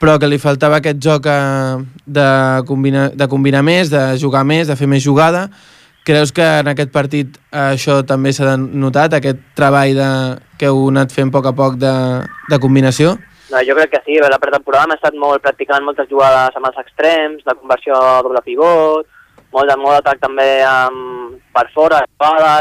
[0.00, 2.28] però que li faltava aquest joc eh, de,
[2.66, 5.48] combinar, de combinar més, de jugar més, de fer més jugada.
[6.08, 10.12] Creus que en aquest partit això també s'ha notat, aquest treball de,
[10.58, 11.92] que heu anat fent a poc a poc de,
[12.48, 13.18] de combinació?
[13.50, 16.78] No, jo crec que sí, la pretemporada hem estat molt practicant moltes jugades amb els
[16.80, 19.06] extrems, de conversió a doble pivot,
[19.52, 22.02] molt molt d'atac també amb, per fora,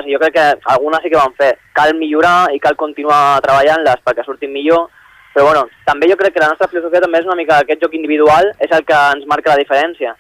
[0.06, 1.52] i jo crec que algunes sí que van fer.
[1.74, 4.90] Cal millorar i cal continuar treballant-les perquè surtin millor,
[5.34, 7.94] però bueno, també jo crec que la nostra filosofia també és una mica aquest joc
[7.94, 10.16] individual és el que ens marca la diferència.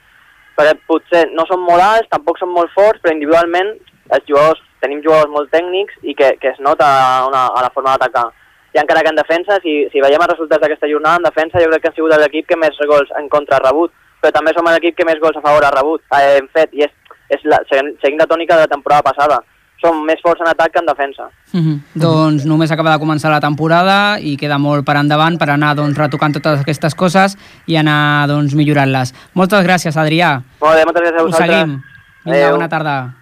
[0.58, 3.74] Perquè potser no són molt alts, tampoc són molt forts, però individualment
[4.16, 6.86] els jugadors, tenim jugadors molt tècnics i que, que es nota
[7.28, 8.30] una, a la forma d'atacar.
[8.76, 11.72] I encara que en defensa, si, si veiem els resultats d'aquesta jornada, en defensa jo
[11.72, 14.68] crec que han sigut l'equip que més gols en contra ha rebut, però també som
[14.68, 16.92] l'equip que més gols a favor ha rebut, eh, hem fet, i és,
[17.30, 19.42] és la, seguint la tònica de la temporada passada.
[19.80, 21.30] Som més forts en atac que en defensa.
[21.54, 21.80] Mm -hmm.
[21.96, 25.98] Doncs només acaba de començar la temporada i queda molt per endavant per anar doncs,
[25.98, 29.14] retocant totes aquestes coses i anar doncs, millorant-les.
[29.34, 30.42] Moltes gràcies, Adrià.
[30.60, 31.60] Molt bé, moltes gràcies a Us vosaltres.
[31.60, 31.82] seguim.
[32.26, 33.14] Vinga, bona tarda.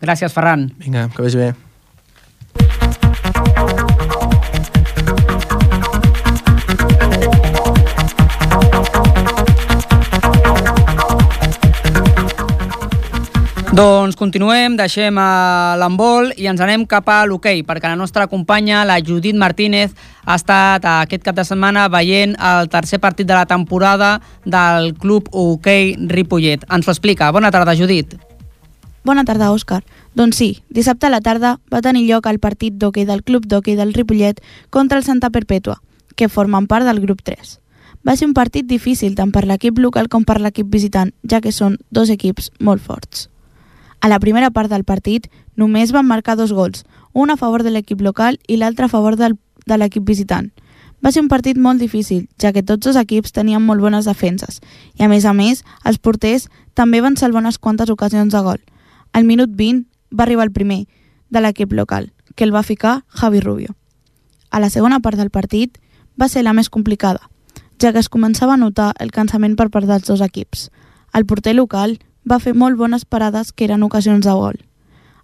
[0.00, 0.72] Gràcies, Ferran.
[0.78, 1.65] Vinga, que vagi bé.
[13.76, 18.86] Doncs continuem, deixem a l'handbol i ens anem cap a l'hoquei, perquè la nostra companya,
[18.88, 19.92] la Judit Martínez,
[20.24, 24.14] ha estat aquest cap de setmana veient el tercer partit de la temporada
[24.46, 26.64] del Club Hoquei Ripollet.
[26.72, 27.28] Ens ho explica.
[27.36, 28.16] Bona tarda, Judit.
[29.04, 29.82] Bona tarda, Òscar.
[30.16, 33.76] Doncs sí, dissabte a la tarda va tenir lloc el partit d'hoquei del Club d'Hoquei
[33.76, 35.82] del Ripollet contra el Santa Perpètua,
[36.16, 37.58] que formen part del grup 3.
[38.08, 41.52] Va ser un partit difícil tant per l'equip local com per l'equip visitant, ja que
[41.52, 43.28] són dos equips molt forts.
[44.06, 45.24] A la primera part del partit
[45.58, 49.16] només van marcar dos gols, un a favor de l'equip local i l'altre a favor
[49.18, 49.34] del,
[49.66, 50.52] de l'equip visitant.
[51.02, 54.60] Va ser un partit molt difícil, ja que tots els equips tenien molt bones defenses
[54.94, 56.46] i, a més a més, els porters
[56.78, 58.62] també van salvar unes quantes ocasions de gol.
[59.10, 60.84] Al minut 20 va arribar el primer,
[61.28, 63.74] de l'equip local, que el va ficar Javi Rubio.
[64.52, 65.80] A la segona part del partit
[66.14, 67.26] va ser la més complicada,
[67.82, 70.70] ja que es començava a notar el cansament per part dels dos equips.
[71.10, 74.58] El porter local va fer molt bones parades que eren ocasions de gol.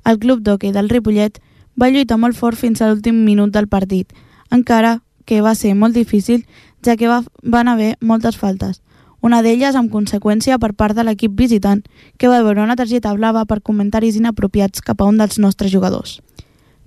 [0.05, 1.41] El club d'hoquei del Ripollet
[1.81, 4.13] va lluitar molt fort fins a l'últim minut del partit,
[4.51, 6.47] encara que va ser molt difícil,
[6.83, 8.83] ja que va, van haver moltes faltes,
[9.23, 11.85] una d'elles amb conseqüència per part de l'equip visitant,
[12.19, 16.21] que va veure una targeta blava per comentaris inapropiats cap a un dels nostres jugadors.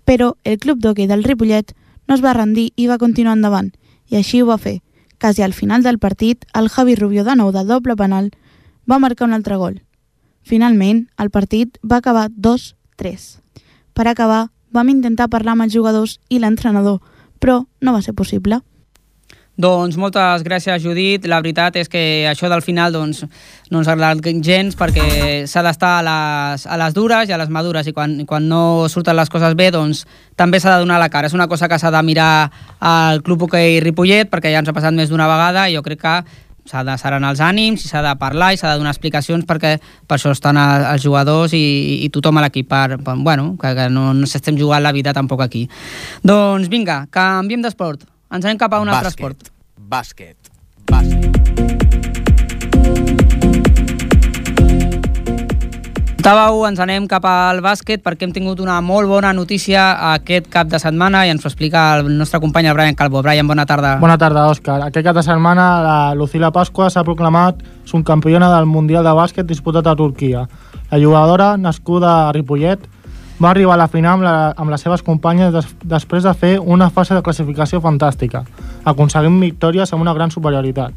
[0.03, 1.71] Però el club d'hoquei del Ripollet
[2.07, 3.71] no es va rendir i va continuar endavant,
[4.11, 4.81] i així ho va fer.
[5.19, 8.29] Quasi al final del partit, el Javi Rubio de nou de doble penal
[8.89, 9.79] va marcar un altre gol.
[10.45, 13.25] Finalment, el partit va acabar 2-3.
[13.97, 17.01] Per acabar, vam intentar parlar amb els jugadors i l'entrenador,
[17.41, 18.61] però no va ser possible.
[19.55, 21.25] Doncs moltes gràcies, Judit.
[21.31, 23.21] La veritat és que això del final doncs,
[23.71, 27.39] no ens ha agradat gens perquè s'ha d'estar a, les, a les dures i a
[27.39, 30.03] les madures i quan, quan no surten les coses bé doncs
[30.35, 31.31] també s'ha de donar la cara.
[31.31, 32.51] És una cosa que s'ha de mirar
[32.83, 36.03] al Club Hoquei Ripollet perquè ja ens ha passat més d'una vegada i jo crec
[36.03, 36.17] que
[36.65, 39.75] s'ha de serenar els ànims i s'ha de parlar i s'ha de donar explicacions perquè
[40.07, 41.65] per això estan els jugadors i,
[42.05, 45.13] i tothom a l'equip per, per, bueno, que, que no, no s'estem jugant la vida
[45.13, 45.67] tampoc aquí.
[46.25, 48.07] Doncs vinga, canviem d'esport.
[48.33, 49.45] Ens anem cap a un altre esport.
[49.45, 49.53] Bàsquet.
[49.95, 50.44] Bàsquet.
[56.25, 60.71] Tàbau, ens anem cap al bàsquet perquè hem tingut una molt bona notícia aquest cap
[60.71, 63.21] de setmana i ens ho explica el nostre company el Brian Calvo.
[63.21, 63.91] Brian, bona tarda.
[64.01, 64.79] Bona tarda, Òscar.
[64.87, 69.85] Aquest cap de setmana la Lucila Pasqua s'ha proclamat subcampiona del Mundial de Bàsquet disputat
[69.85, 70.47] a Turquia.
[70.89, 72.89] La jugadora, nascuda a Ripollet,
[73.37, 76.55] va arribar a la final amb, la, amb les seves companyes des, després de fer
[76.57, 78.47] una fase de classificació fantàstica,
[78.83, 80.89] aconseguint victòries amb una gran superioritat.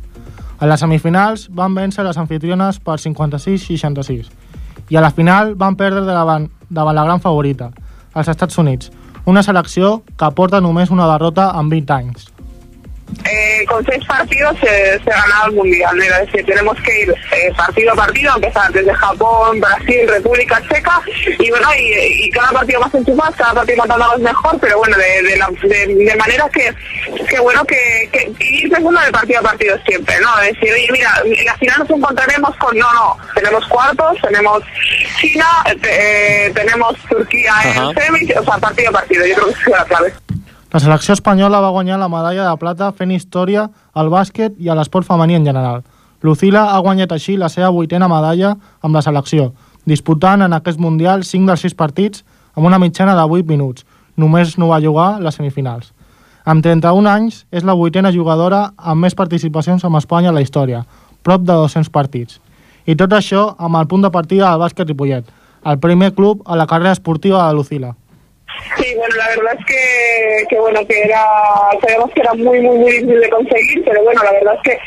[0.58, 4.47] A les semifinals van vèncer les anfitriones per 56-66
[4.88, 7.70] i a la final van perdre davant, davant la gran favorita,
[8.14, 8.90] els Estats Units,
[9.28, 12.28] una selecció que porta només una derrota en 20 anys.
[13.30, 17.52] Eh, con seis partidos se, se gana el mundial, es decir, tenemos que ir eh,
[17.56, 21.02] partido a partido, empezar desde Japón, Brasil, República Checa,
[21.38, 25.22] y bueno, y, y cada partido más enchufados, cada partido matándolos mejor, pero bueno, de,
[25.22, 26.72] de, la- de- de manera que,
[27.28, 30.40] que bueno, que, que ir segundo de partido a partido siempre, ¿no?
[30.42, 34.62] Es decir, oye, mira, en la final nos encontraremos con, no, no, tenemos cuartos, tenemos
[35.20, 35.46] China,
[35.82, 37.90] eh, tenemos Turquía en Ajá.
[38.00, 40.14] semis, o sea, partido a partido, yo creo que es la clave.
[40.68, 43.62] La selecció espanyola va guanyar la medalla de plata fent història
[43.96, 45.78] al bàsquet i a l'esport femení en general.
[46.20, 48.50] Lucila ha guanyat així la seva vuitena medalla
[48.84, 49.54] amb la selecció,
[49.88, 52.20] disputant en aquest Mundial 5 dels 6 partits
[52.54, 53.86] amb una mitjana de 8 minuts.
[54.16, 55.94] Només no va jugar les semifinals.
[56.44, 60.82] Amb 31 anys, és la vuitena jugadora amb més participacions amb Espanya a la història,
[61.22, 62.42] prop de 200 partits.
[62.84, 65.24] I tot això amb el punt de partida del bàsquet Ripollet,
[65.64, 67.94] el primer club a la carrera esportiva de Lucila.
[68.78, 71.24] Sí, bueno, la verdad es que, que bueno, que era,
[71.80, 74.78] sabíamos que era muy, muy, muy difícil de conseguir, pero bueno, la verdad es que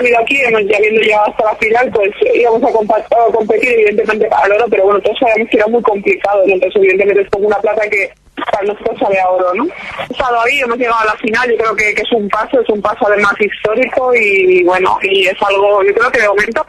[0.00, 4.52] venido aquí, ya habiendo llegado hasta la final, pues íbamos a, competir evidentemente para el
[4.52, 7.88] oro, pero bueno, todos sabíamos que era muy complicado, entonces evidentemente es como una plata
[7.88, 8.12] que
[8.52, 9.66] para nosotros sabe a oro, ¿no?
[10.08, 12.68] Estado ahí, hemos llegado a la final, yo creo que, que es un paso, es
[12.68, 16.64] un paso además histórico y bueno, y es algo, yo creo que de momento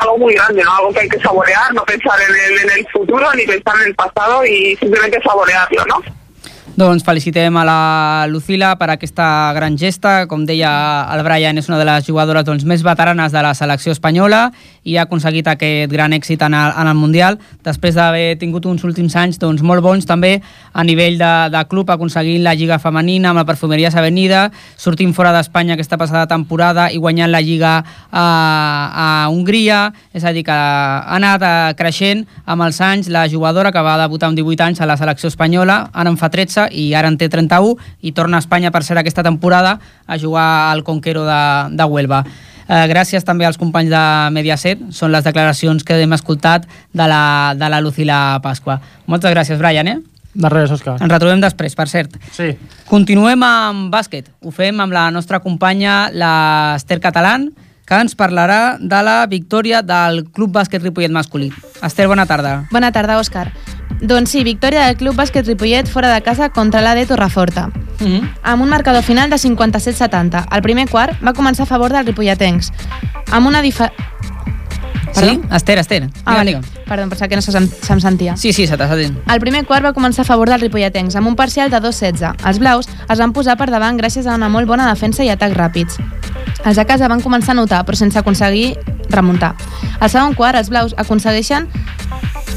[0.00, 0.74] algo muy grande, ¿no?
[0.76, 3.88] Algo que hay que saborear, no pensar en el, en el futuro ni pensar en
[3.88, 5.20] el pasado y simplemente
[5.70, 6.19] saborearlo, ¿no?
[6.80, 10.24] Doncs felicitem a la Lucila per aquesta gran gesta.
[10.24, 10.70] Com deia
[11.12, 14.46] el Brian, és una de les jugadores doncs, més veteranes de la selecció espanyola
[14.88, 18.84] i ha aconseguit aquest gran èxit en el, en el Mundial, després d'haver tingut uns
[18.86, 20.38] últims anys doncs, molt bons també
[20.72, 24.46] a nivell de, de club, aconseguint la Lliga Femenina amb la Perfumeries Avenida,
[24.80, 29.82] sortint fora d'Espanya aquesta passada temporada i guanyant la Lliga a, a Hongria,
[30.16, 33.98] és a dir, que ha anat eh, creixent amb els anys la jugadora que va
[34.00, 37.18] debutar amb 18 anys a la selecció espanyola, ara en fa 13 i ara en
[37.18, 41.42] té 31 i torna a Espanya per ser aquesta temporada a jugar al Conquero de,
[41.76, 42.24] de Huelva.
[42.70, 47.56] Eh, gràcies també als companys de Mediaset, són les declaracions que hem escoltat de la,
[47.58, 48.78] de la Lucila Pasqua.
[49.10, 49.98] Moltes gràcies, Brian, eh?
[50.30, 50.94] De res, Òscar.
[51.02, 52.14] Ens retrobem després, per cert.
[52.36, 52.52] Sí.
[52.86, 54.30] Continuem amb bàsquet.
[54.46, 57.50] Ho fem amb la nostra companya, l'Ester Catalán,
[57.90, 61.50] que ens parlarà de la victòria del Club Bàsquet Ripollet masculí.
[61.82, 62.60] Ester, bona tarda.
[62.70, 63.48] Bona tarda, Òscar.
[64.00, 67.68] Doncs sí, victòria del Club Bàsquet Ripollet fora de casa contra l'AD Torreforta.
[68.00, 68.30] Mm -hmm.
[68.42, 70.46] Amb un marcador final de 57-70.
[70.50, 72.72] El primer quart va començar a favor dels ripolletens.
[73.30, 73.92] Amb una difa...
[75.12, 75.40] Sí?
[75.50, 76.08] Esther, Esther.
[76.24, 76.54] Ah, vale.
[76.54, 76.68] digue.
[76.86, 78.36] Perdó, pensava que no se, sen- se'm sentia.
[78.36, 79.18] Sí, sí, se t'ha sentit.
[79.28, 82.34] El primer quart va començar a favor dels ripolletens, amb un parcial de 2-16.
[82.46, 85.56] Els blaus es van posar per davant gràcies a una molt bona defensa i atacs
[85.56, 85.98] ràpids.
[86.64, 88.76] Els de casa van començar a notar, però sense aconseguir
[89.08, 89.54] remuntar.
[89.98, 91.68] Al segon quart, els blaus aconsegueixen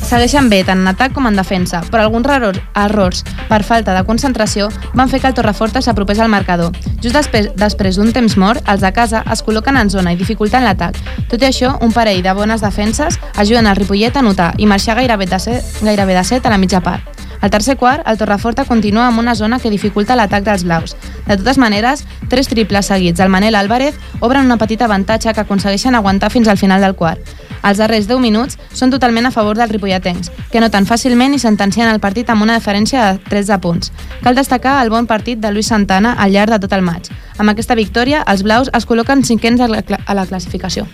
[0.04, 4.04] segueixen bé tant en atac com en defensa, però alguns errors, errors per falta de
[4.08, 6.76] concentració van fer que el Torreforta s'apropés al marcador.
[7.02, 10.64] Just després, després d'un temps mort, els de casa es col·loquen en zona i dificulten
[10.64, 11.00] l'atac.
[11.32, 14.98] Tot i això, un parell de bones defenses ajuden al Ripollet a notar i marxar
[15.00, 17.24] gairebé de set, gairebé de set a la mitja part.
[17.44, 20.94] Al tercer quart, el Torreforta continua amb una zona que dificulta l'atac dels blaus.
[21.28, 25.96] De totes maneres, tres triples seguits al Manel Álvarez obren una petita avantatge que aconsegueixen
[25.96, 27.20] aguantar fins al final del quart.
[27.64, 31.90] Els darrers 10 minuts són totalment a favor dels ripolletens, que noten fàcilment i sentencien
[31.90, 33.94] el partit amb una diferència de 13 punts.
[34.24, 37.10] Cal destacar el bon partit de Luis Santana al llarg de tot el maig.
[37.38, 40.88] Amb aquesta victòria, els blaus es col·loquen cinquens a la, a la classificació.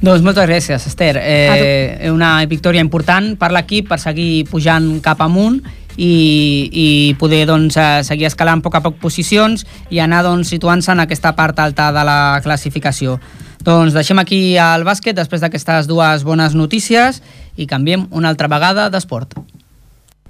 [0.00, 1.18] Doncs moltes gràcies, Esther.
[1.20, 5.58] Eh, una victòria important per l'equip per seguir pujant cap amunt
[6.00, 6.86] i, i
[7.20, 11.04] poder doncs, eh, seguir escalant a poc a poc posicions i anar doncs, situant-se en
[11.04, 13.18] aquesta part alta de la classificació.
[13.64, 17.20] Doncs deixem aquí el bàsquet després d'aquestes dues bones notícies
[17.60, 19.36] i canviem una altra vegada d'esport.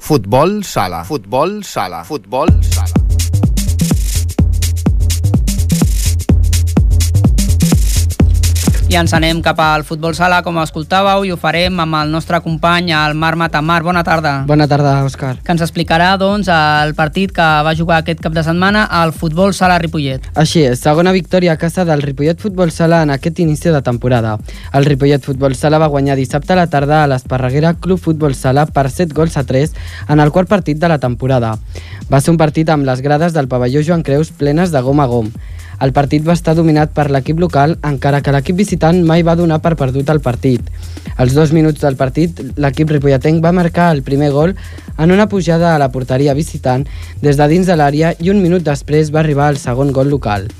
[0.01, 1.05] Futbol sala.
[1.05, 2.03] Futbol sala.
[2.09, 3.00] Futbol sala.
[8.90, 12.40] I ens anem cap al futbol sala, com escoltàveu, i ho farem amb el nostre
[12.42, 13.85] company, el Marc Matamar.
[13.87, 14.33] Bona tarda.
[14.48, 15.37] Bona tarda, Òscar.
[15.46, 19.55] Que ens explicarà doncs, el partit que va jugar aquest cap de setmana al futbol
[19.55, 20.26] sala Ripollet.
[20.35, 24.35] Així és, segona victòria a casa del Ripollet Futbol Sala en aquest inici de temporada.
[24.74, 28.66] El Ripollet Futbol Sala va guanyar dissabte a la tarda a l'Esparreguera Club Futbol Sala
[28.66, 29.70] per 7 gols a 3
[30.09, 31.55] en el quart partit de la temporada.
[32.11, 35.07] Va ser un partit amb les grades del pavelló Joan Creus plenes de gom a
[35.07, 35.31] gom.
[35.81, 39.62] El partit va estar dominat per l'equip local, encara que l'equip visitant mai va donar
[39.64, 40.66] per perdut el partit.
[41.16, 44.53] Als dos minuts del partit, l'equip ripolletenc va marcar el primer gol
[44.99, 46.85] en una pujada a la porteria visitant
[47.23, 50.51] des de dins de l'àrea i un minut després va arribar el segon gol local.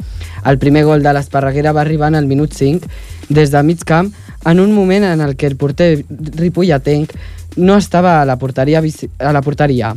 [0.49, 2.89] El primer gol de l'Esparreguera va arribar en el minut 5
[3.29, 4.09] des de mig camp
[4.49, 7.13] en un moment en el que el porter ripolletenc
[7.57, 8.81] no estava a la porteria,
[9.19, 9.95] a la porteria.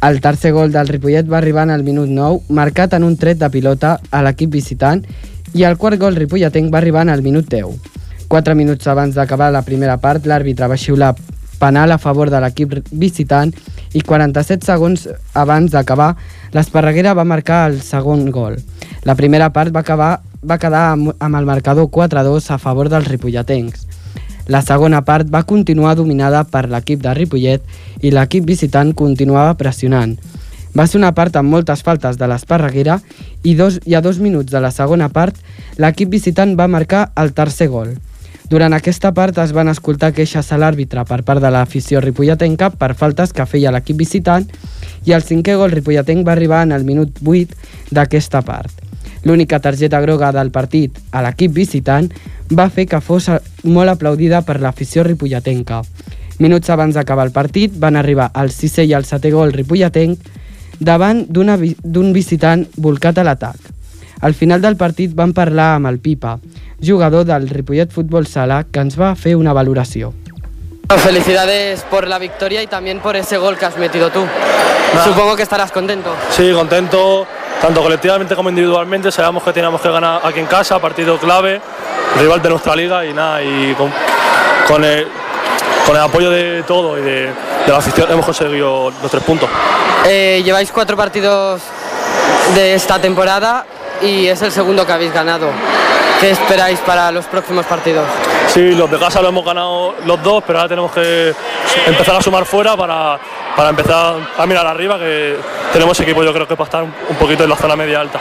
[0.00, 3.38] El tercer gol del Ripollet va arribar en el minut 9, marcat en un tret
[3.40, 5.00] de pilota a l'equip visitant,
[5.58, 7.96] i el quart gol ripolletenc va arribar en el minut 10.
[8.30, 11.16] Quatre minuts abans d'acabar la primera part, l'àrbitre va xiular
[11.58, 13.50] penal a favor de l'equip visitant
[13.90, 16.12] i 47 segons abans d'acabar,
[16.54, 18.54] l'Esparreguera va marcar el segon gol.
[19.02, 23.10] La primera part va, acabar, va quedar amb, amb el marcador 4-2 a favor dels
[23.10, 23.88] ripolletens.
[24.48, 27.64] La segona part va continuar dominada per l'equip de Ripollet
[28.00, 30.14] i l'equip visitant continuava pressionant.
[30.72, 32.96] Va ser una part amb moltes faltes de l'Esparreguera
[33.42, 35.36] i, dos, i a dos minuts de la segona part
[35.76, 37.92] l'equip visitant va marcar el tercer gol.
[38.48, 42.94] Durant aquesta part es van escoltar queixes a l'àrbitre per part de l'afició ripolletenca per
[42.96, 44.48] faltes que feia l'equip visitant
[45.04, 48.87] i el cinquè gol ripolletenc va arribar en el minut 8 d'aquesta part.
[49.24, 52.10] L'única targeta groga del partit a l'equip visitant
[52.54, 53.30] va fer que fos
[53.64, 55.82] molt aplaudida per l'afició ripolletenca.
[56.38, 60.30] Minuts abans d'acabar el partit van arribar el sisè i el setè gol ripolletenc
[60.78, 61.74] davant d'un vi
[62.14, 63.58] visitant volcat a l'atac.
[64.20, 66.38] Al final del partit van parlar amb el Pipa,
[66.82, 70.12] jugador del Ripollet Futbol Sala, que ens va fer una valoració.
[70.88, 74.24] Felicidades por la victoria y también por ese gol que has metido tú.
[75.04, 76.14] Supongo que estarás contento.
[76.30, 77.26] Sí, contento,
[77.60, 79.10] tanto colectivamente como individualmente.
[79.10, 81.60] Sabemos que teníamos que ganar aquí en casa, partido clave,
[82.18, 83.74] rival de nuestra liga y nada, y
[84.66, 85.08] con, el,
[85.86, 87.32] con el apoyo de todo y de, de
[87.72, 89.48] la afición hemos conseguido los tres puntos.
[90.06, 91.60] Eh, lleváis cuatro partidos
[92.54, 93.66] de esta temporada
[94.00, 95.50] y es el segundo que habéis ganado.
[96.20, 98.04] ¿Qué esperáis para los próximos partidos?
[98.58, 101.32] Sí, los de casa lo hemos ganado los dos, pero ahora tenemos que
[101.86, 103.16] empezar a sumar fuera para,
[103.54, 105.36] para empezar a mirar arriba, que
[105.72, 108.18] tenemos equipo yo creo que para estar un poquito en la zona media alta.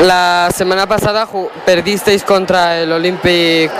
[0.00, 1.28] La semana pasada
[1.64, 3.70] perdisteis contra el Olympic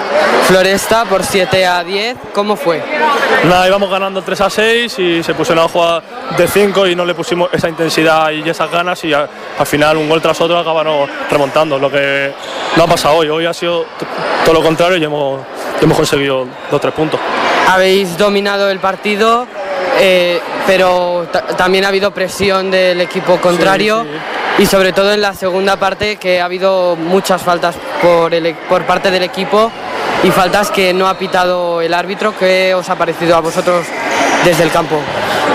[0.46, 2.16] Floresta por 7 a 10.
[2.32, 2.80] ¿Cómo fue?
[3.44, 6.02] Nada, íbamos ganando 3 a 6 y se pusieron a jugar
[6.36, 9.96] de 5 y no le pusimos esa intensidad y esas ganas y a, al final
[9.96, 11.78] un gol tras otro acabaron remontando.
[11.78, 12.32] Lo que
[12.76, 13.28] no ha pasado hoy.
[13.28, 13.86] Hoy ha sido
[14.44, 15.40] todo lo contrario y hemos,
[15.80, 17.18] hemos conseguido los tres puntos.
[17.68, 19.46] Habéis dominado el partido,
[19.98, 24.02] eh, pero también ha habido presión del equipo contrario.
[24.04, 28.32] Sí, sí y sobre todo en la segunda parte que ha habido muchas faltas por,
[28.32, 29.72] el, por parte del equipo
[30.22, 32.32] y faltas que no ha pitado el árbitro.
[32.38, 33.84] ¿Qué os ha parecido a vosotros
[34.44, 35.00] desde el campo?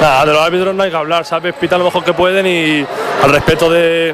[0.01, 1.53] Nada, de los árbitros no hay que hablar, ¿sabes?
[1.53, 2.85] Pitan lo mejor que pueden y
[3.23, 4.13] al respeto de,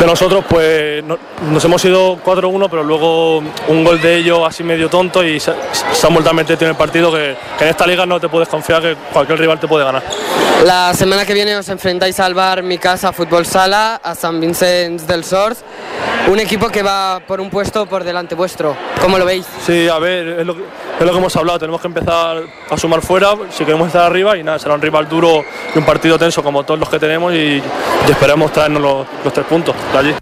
[0.00, 1.18] de nosotros, pues no,
[1.50, 3.38] nos hemos ido 4-1, pero luego
[3.68, 5.52] un gol de ellos así medio tonto y se,
[5.92, 8.28] se han vuelto a meter en el partido que, que, en esta liga no te
[8.28, 10.02] puedes confiar que cualquier rival te puede ganar.
[10.64, 15.04] La semana que viene os enfrentáis al bar Mi Casa Fútbol Sala, a San Vicente
[15.04, 15.62] del Sors,
[16.28, 18.76] un equipo que va por un puesto por delante vuestro.
[19.00, 19.46] ¿Cómo lo veis?
[19.66, 20.62] Sí, a ver, es lo, que,
[21.00, 24.36] es lo que hemos hablado, tenemos que empezar a sumar fuera si queremos estar arriba
[24.36, 25.42] y nada, será un rival duro
[25.74, 27.62] y un partido tenso como todos los que tenemos y,
[28.06, 30.14] y esperemos traernos los, los tres puntos de allí.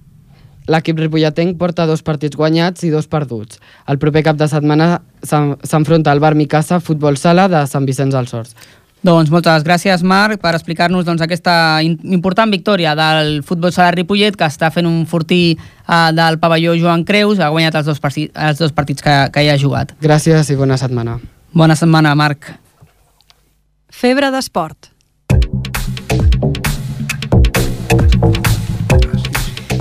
[0.69, 3.57] L'equip ripolletenc porta dos partits guanyats i dos perduts.
[3.89, 8.35] El proper cap de setmana s'enfronta al Bar Micasa Futbol Sala de Sant Vicenç dels
[8.37, 8.53] Horts.
[9.07, 14.49] Doncs moltes gràcies, Marc, per explicar-nos doncs, aquesta important victòria del futbol sala Ripollet, que
[14.49, 18.59] està fent un fortí uh, del pavelló Joan Creus, ha guanyat els dos, partits, els
[18.59, 19.95] dos partits que, que hi ha jugat.
[20.03, 21.21] Gràcies i bona setmana.
[21.55, 22.51] Bona setmana, Marc.
[23.89, 24.91] Febre d'esport.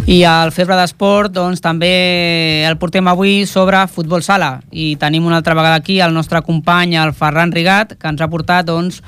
[0.08, 5.42] I al Febre d'Esport doncs, també el portem avui sobre futbol sala i tenim una
[5.42, 9.02] altra vegada aquí el nostre company, el Ferran Rigat, que ens ha portat, doncs,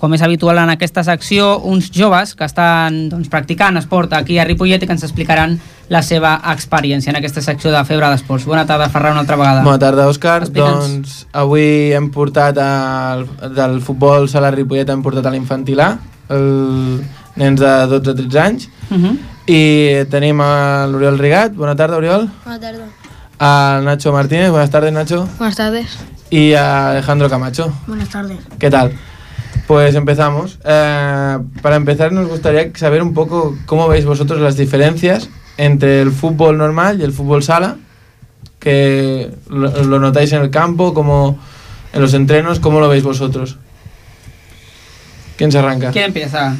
[0.00, 4.48] com és habitual en aquesta secció, uns joves que estan doncs, practicant esport aquí a
[4.48, 5.58] Ripollet i que ens explicaran
[5.92, 8.48] la seva experiència en aquesta secció de Febre d'Esports.
[8.48, 9.60] Bona tarda, Ferran, una altra vegada.
[9.68, 10.48] Bona tarda, Òscar.
[10.56, 13.28] Doncs avui hem portat el,
[13.60, 15.94] del futbol sala Ripollet hem portat a l'infantil A,
[16.32, 16.52] el
[17.36, 19.16] nens de 12-13 anys, Uh -huh.
[19.46, 21.54] I tenim a l'Oriol Rigat.
[21.54, 22.28] Bona tarda, Oriol.
[22.44, 22.88] Buenas tardes.
[23.38, 24.50] A Nacho Martínez.
[24.50, 25.28] Buenas tardes, Nacho.
[25.38, 25.98] Buenas tardes.
[26.30, 27.72] Y a Alejandro Camacho.
[27.86, 28.38] Buenas tardes.
[28.58, 28.92] ¿Qué tal?
[29.66, 30.58] Pues empezamos.
[30.64, 36.10] Eh, para empezar nos gustaría saber un poco cómo veis vosotros las diferencias entre el
[36.10, 37.76] fútbol normal y el fútbol sala,
[38.58, 41.38] que lo, lo notáis en el campo, como
[41.92, 43.56] en los entrenos, ¿cómo lo veis vosotros?
[45.36, 45.90] ¿Quién se arranca?
[45.90, 46.56] ¿Quién empieza?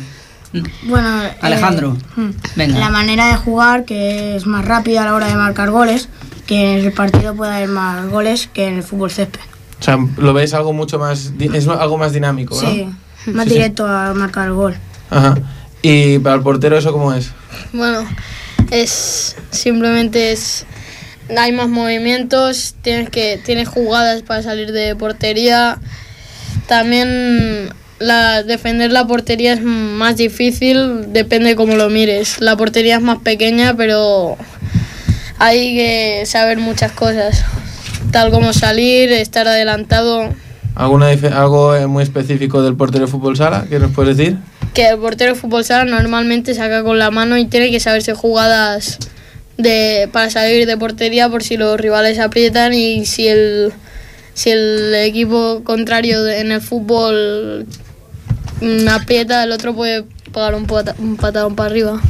[0.85, 1.97] Bueno, eh, Alejandro.
[2.17, 2.79] mm, Venga.
[2.79, 6.09] La manera de jugar, que es más rápida a la hora de marcar goles,
[6.47, 9.41] que en el partido puede haber más goles que en el fútbol césped.
[9.81, 12.71] O sea, lo veis algo mucho más, es algo más dinámico, ¿no?
[12.71, 12.89] Sí,
[13.27, 13.57] más Sí, sí.
[13.57, 14.77] directo a marcar el gol.
[15.11, 15.37] Ajá.
[15.83, 17.31] Y para el portero eso cómo es?
[17.73, 18.01] Bueno,
[18.71, 20.65] es simplemente es
[21.37, 25.79] hay más movimientos, tienes que tienes jugadas para salir de portería.
[26.69, 32.41] También la defender la portería es más difícil, depende cómo lo mires.
[32.41, 34.37] La portería es más pequeña, pero
[35.39, 37.45] hay que saber muchas cosas,
[38.11, 40.29] tal como salir, estar adelantado.
[40.75, 44.37] ¿Alguna ¿Algo eh, muy específico del portero de fútbol sala que nos puedes decir?
[44.77, 48.13] que el portero de fútbol sala normalmente saca con la mano y tiene que saberse
[48.13, 48.99] jugadas
[49.57, 53.73] de, para salir de portería por si los rivales aprietan y si el,
[54.35, 57.67] si el equipo contrario en el fútbol
[58.91, 62.01] aprieta, el otro puede pegar un, pata- un patadón para arriba.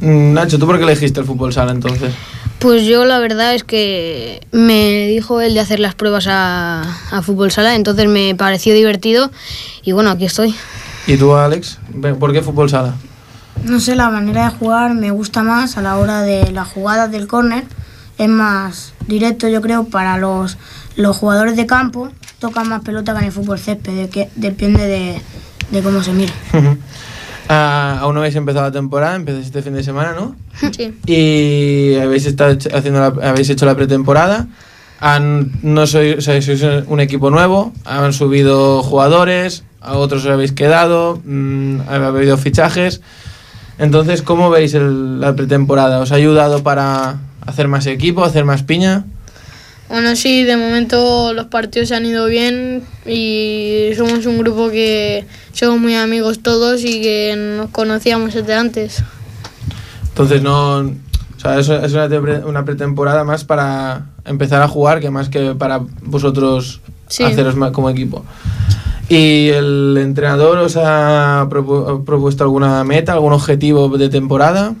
[0.00, 2.12] Mm, Nacho, ¿tú por qué elegiste el fútbol sala entonces?
[2.58, 6.82] Pues yo la verdad es que me dijo él de hacer las pruebas a,
[7.12, 9.30] a fútbol sala, entonces me pareció divertido
[9.84, 10.54] y bueno, aquí estoy.
[11.06, 11.78] ¿Y tú, Alex?
[12.18, 12.94] ¿Por qué fútbol sala?
[13.64, 17.10] No sé, la manera de jugar me gusta más a la hora de las jugadas
[17.10, 17.64] del córner.
[18.18, 20.58] Es más directo, yo creo, para los,
[20.96, 22.08] los jugadores de campo.
[22.40, 25.20] Tocan más pelota que en el fútbol césped, de que, depende de,
[25.70, 26.32] de cómo se mire.
[27.50, 30.36] Ah, aún no habéis empezado la temporada, empezáis este fin de semana, ¿no?
[30.76, 30.94] Sí.
[31.06, 34.46] Y habéis, estado hecho- haciendo la- habéis hecho la pretemporada.
[35.00, 40.30] Han, no sois, o sea, sois un equipo nuevo, han subido jugadores, a otros os
[40.30, 43.00] habéis quedado, mm, ha habido fichajes.
[43.78, 46.00] Entonces, ¿cómo veis el- la pretemporada?
[46.00, 49.04] ¿Os ha ayudado para hacer más equipo, hacer más piña?
[49.88, 55.24] Bueno, sí, de momento los partidos se han ido bien y somos un grupo que
[55.52, 59.02] somos muy amigos todos y que nos conocíamos desde antes.
[60.08, 60.78] Entonces, no.
[60.80, 62.06] O sea, es, es una,
[62.44, 67.22] una pretemporada más para empezar a jugar que más que para vosotros Sí.
[67.22, 68.24] haceros como equipo.
[69.08, 74.74] ¿Y el entrenador os ha propu- propuesto alguna meta, algún objetivo de temporada?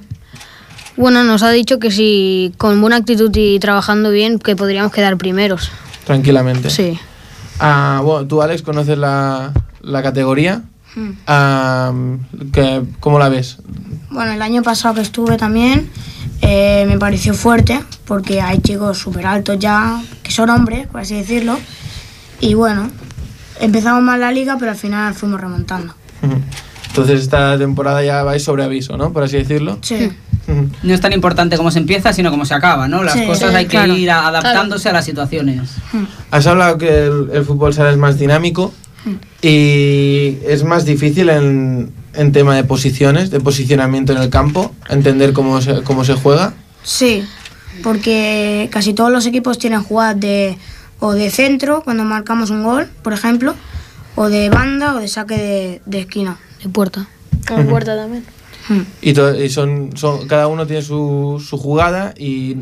[0.98, 5.16] Bueno, nos ha dicho que si con buena actitud y trabajando bien, que podríamos quedar
[5.16, 5.70] primeros.
[6.04, 6.70] Tranquilamente.
[6.70, 6.98] Sí.
[7.60, 10.62] Ah, bueno, tú, Alex, conoces la, la categoría.
[10.96, 11.10] Hmm.
[11.28, 11.92] Ah,
[12.52, 13.58] que, ¿Cómo la ves?
[14.10, 15.88] Bueno, el año pasado que estuve también
[16.40, 21.14] eh, me pareció fuerte porque hay chicos súper altos ya, que son hombres, por así
[21.14, 21.56] decirlo.
[22.40, 22.90] Y bueno,
[23.60, 25.94] empezamos mal la liga, pero al final fuimos remontando.
[26.88, 29.12] Entonces, esta temporada ya vais sobre aviso, ¿no?
[29.12, 29.78] Por así decirlo.
[29.82, 30.10] Sí.
[30.82, 33.02] No es tan importante cómo se empieza, sino cómo se acaba, ¿no?
[33.02, 35.70] Las Sí, cosas sí, hay que ir adaptándose a las situaciones.
[36.30, 38.72] Has hablado que el, el fútbol sala es más dinámico
[39.42, 45.32] y es más difícil en, en tema de posiciones, de posicionamiento en el campo, entender
[45.32, 46.54] cómo se, cómo se juega.
[46.82, 47.24] Sí,
[47.82, 50.58] porque casi todos los equipos tienen jugadas de
[51.00, 53.54] o de centro cuando marcamos un gol, por ejemplo,
[54.16, 56.38] o de banda o de saque de, de esquina.
[56.62, 57.06] De puerta.
[57.46, 58.24] Con puerta también.
[59.00, 62.56] Y, to- y son, son- cada uno tiene su, su jugada y,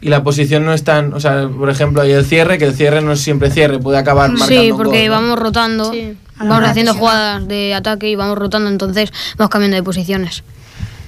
[0.00, 1.12] y la posición no es tan...
[1.12, 3.98] O sea, por ejemplo, hay el cierre, que el cierre no es siempre cierre, puede
[3.98, 5.22] acabar marcando Sí, un porque gol, ¿no?
[5.22, 5.92] vamos rotando,
[6.38, 10.42] vamos haciendo jugadas de ataque y vamos rotando, entonces vamos cambiando de posiciones.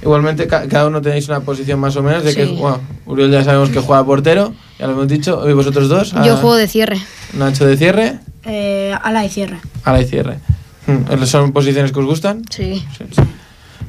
[0.03, 2.45] Igualmente, ca- cada uno tenéis una posición más o menos de que...
[2.47, 2.57] Sí.
[2.59, 5.49] Bueno, Uriel ya sabemos que juega portero, ya lo hemos dicho.
[5.49, 6.13] ¿Y vosotros dos?
[6.25, 7.01] Yo juego de cierre.
[7.35, 9.61] Nacho de cierre, Eh, ala y cierre.
[9.85, 10.39] ala y cierre.
[10.89, 12.43] Hmm, ¿Son posiciones que os gustan?
[12.51, 12.85] Sí.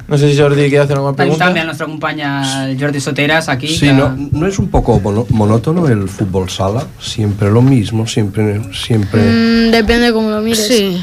[0.06, 1.46] No sé si Jordi quiere hacer alguna pregunta.
[1.46, 3.68] també el nostre company el Jordi Soteras aquí.
[3.68, 3.92] Sí, que...
[3.92, 5.00] no, ¿no es un poco
[5.30, 6.86] monótono el fútbol sala?
[7.00, 9.22] Siempre lo mismo, siempre, siempre...
[9.22, 10.66] Mm, depende cómo lo mires.
[10.66, 11.02] Sí.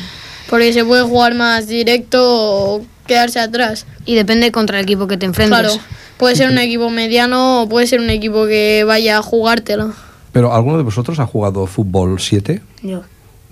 [0.49, 3.88] Porque se puede jugar más directo o quedarse atrás.
[4.06, 5.58] Y depende contra el equipo que te enfrentes.
[5.58, 5.74] Claro,
[6.18, 9.93] puede ser un equipo mediano o puede ser un equipo que vaya a jugártelo.
[10.32, 12.62] Pero ¿alguno de vosotros ha jugado fútbol 7?
[12.84, 13.02] Yo.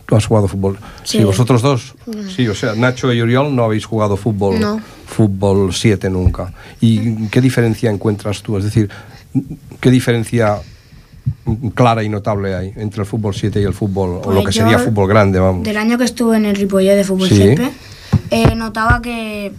[0.09, 0.79] ¿Tú has jugado fútbol?
[1.03, 1.23] Sí, Sí.
[1.23, 1.93] vosotros dos.
[2.35, 4.81] Sí, o sea, Nacho y Oriol no habéis jugado fútbol, No.
[5.05, 6.51] fútbol 7 nunca.
[6.81, 8.57] ¿Y qué diferencia encuentras tú?
[8.57, 8.89] Es decir,
[9.79, 10.57] ¿qué diferencia
[11.75, 14.51] clara y notable hay entre el fútbol 7 y el fútbol, o Pues lo que
[14.51, 15.63] yo- sería fútbol grande, vamos?
[15.63, 17.35] Del año que estuve en el Ripollet de fútbol Sí.
[17.37, 17.69] césped,
[18.31, 19.51] eh, notaba que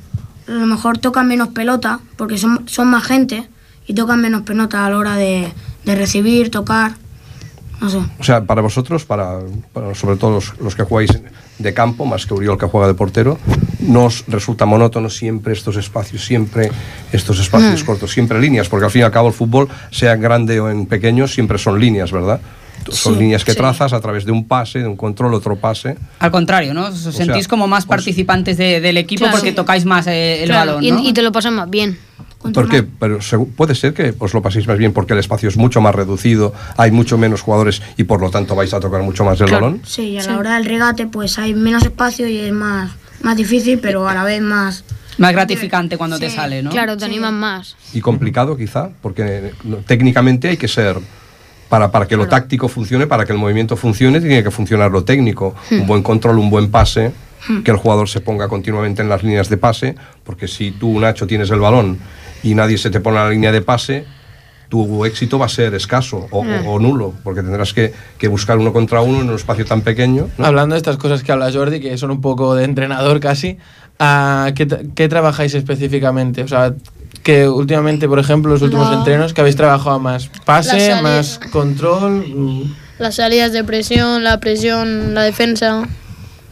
[0.49, 3.49] a lo mejor tocan menos pelota, porque son, son más gente
[3.87, 5.53] y tocan menos pelota a la hora de,
[5.85, 6.95] de recibir, tocar,
[7.81, 7.99] no sé.
[8.19, 9.39] O sea, para vosotros, para,
[9.73, 11.11] para sobre todo los, los que jugáis
[11.59, 13.39] de campo, más que Uriol que juega de portero,
[13.81, 16.71] ¿nos resulta monótono siempre estos espacios, siempre
[17.13, 17.87] estos espacios Mm.
[17.87, 18.69] cortos, siempre líneas?
[18.69, 21.59] Porque al fin y al cabo el fútbol, sea en grande o en pequeño, siempre
[21.59, 22.41] son líneas, ¿verdad?
[22.91, 23.59] Son Sí, líneas que sí.
[23.59, 25.97] trazas a través de un pase, de un control, otro pase.
[26.19, 26.87] Al contrario, ¿no?
[26.87, 29.37] Os sentís sea, como más participantes de- del equipo Claro.
[29.37, 31.01] porque tocáis más eh, el Claro, balón, y, ¿no?
[31.01, 31.99] y te lo pasan más bien.
[32.43, 32.83] ¿Por qué?
[32.83, 33.19] Pero
[33.55, 36.55] puede ser que os lo paséis más bien porque el espacio es mucho más reducido,
[36.79, 39.83] hay mucho menos jugadores y por lo tanto vais a tocar mucho más el balón.
[39.85, 43.37] Sí, y a la hora del regate pues hay menos espacio y es más, más
[43.37, 44.85] difícil, pero a la vez más...
[45.19, 46.71] Más gratificante cuando te sale, ¿no?
[46.71, 47.77] Claro, te animan más.
[47.93, 49.53] y complicado quizá, porque
[49.87, 50.97] técnicamente hay que ser,
[51.69, 55.05] para, para que lo táctico funcione, para que el movimiento funcione, tiene que funcionar lo
[55.05, 55.81] técnico, Hmm.
[55.83, 57.13] un buen control, un buen pase,
[57.49, 57.63] Hmm.
[57.63, 61.27] que el jugador se ponga continuamente en las líneas de pase, porque si tú, Nacho,
[61.27, 61.99] tienes el balón
[62.43, 64.05] y nadie se te pone en la línea de pase,
[64.69, 68.57] tu éxito va a ser escaso o, o- o nulo, porque tendrás que, que buscar
[68.59, 70.29] uno contra uno en un espacio tan pequeño.
[70.39, 70.47] ¿no?
[70.47, 73.59] Hablando de estas cosas que habla Jordi, que son un poco de entrenador casi,
[73.99, 76.43] ¿a ¿qué, qué trabajáis específicamente?
[76.45, 76.73] O sea,
[77.25, 78.99] que últimamente, por ejemplo, los últimos No.
[78.99, 82.25] entrenos, que habéis trabajado más pase, más control.
[82.29, 85.83] mm, Las salidas de presión, la presión, la defensa.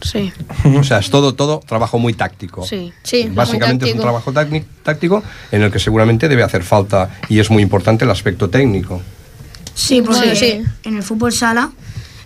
[0.01, 0.31] Sí.
[0.77, 2.65] O sea, es todo, todo trabajo muy táctico.
[2.65, 3.29] Sí, sí.
[3.33, 7.61] Básicamente es un trabajo táctico en el que seguramente debe hacer falta y es muy
[7.63, 9.01] importante el aspecto técnico.
[9.73, 10.63] Sí, porque sí.
[10.83, 11.71] en el fútbol sala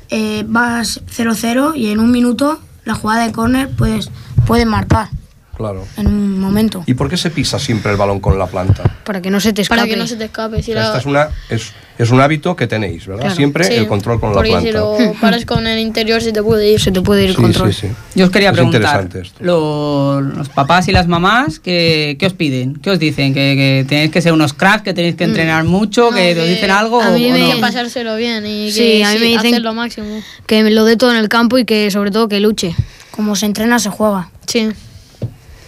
[0.10, 4.10] eh, vas 0-0 y en un minuto la jugada de córner puedes
[4.46, 5.10] pueden marcar
[5.56, 5.86] Claro.
[5.98, 6.84] en un momento.
[6.88, 8.84] ¿Y por qué se pisa siempre el balón con la planta?
[9.06, 9.80] Para que no se te escape.
[9.82, 10.64] Para que no se te escape.
[10.64, 13.22] Si Esta la- es, una, es, es un hábito que tenéis, ¿verdad?
[13.24, 13.36] Claro.
[13.36, 14.68] Siempre Sí, el control con la Porque planta.
[14.68, 16.80] si lo paras con el interior se te puede ir.
[16.82, 17.74] Se te puede ir el Sí, control.
[17.74, 17.94] sí, sí.
[18.16, 19.44] Yo os quería Es preguntar, interesante esto.
[19.44, 22.76] lo- los papás y las mamás, ¿qué, qué os piden?
[22.76, 23.34] ¿Qué os dicen?
[23.34, 26.72] ¿Que, que tenéis que ser unos cracks, que tenéis que entrenar mucho, que os dicen
[26.72, 27.02] algo?
[27.02, 27.52] A o- mí o me no?
[27.56, 30.22] que pasárselo bien y Sí, que a mí sí, me dicen hacer lo máximo.
[30.48, 32.76] que me lo dé todo en el campo y que sobre todo que luche.
[33.12, 34.30] Como se entrena, se juega.
[34.48, 34.70] Sí.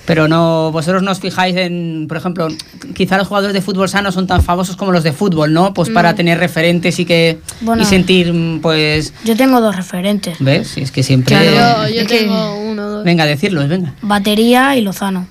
[0.06, 2.48] Pero no, vosotros no os fijáis en, por ejemplo,
[2.94, 5.74] quizá los jugadores de fútbol sano son tan famosos como los de fútbol, ¿no?
[5.74, 6.16] Pues para No.
[6.16, 7.82] tener referentes y que Bueno.
[7.82, 10.38] y sentir, mm, pues, Yo tengo dos referentes.
[10.40, 10.68] ¿ves?
[10.68, 11.36] Si es que siempre...
[11.36, 13.04] Yo, yo tengo uno dos.
[13.04, 13.96] Venga, decirlos, venga.
[14.04, 15.28] Batería y Lozano.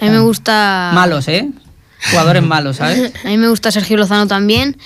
[0.00, 0.90] A mí me gusta...
[0.94, 1.50] Malos, ¿eh?
[2.10, 3.12] Jugadores malos, ¿sabes?
[3.24, 4.76] A mí me gusta Sergio Lozano también.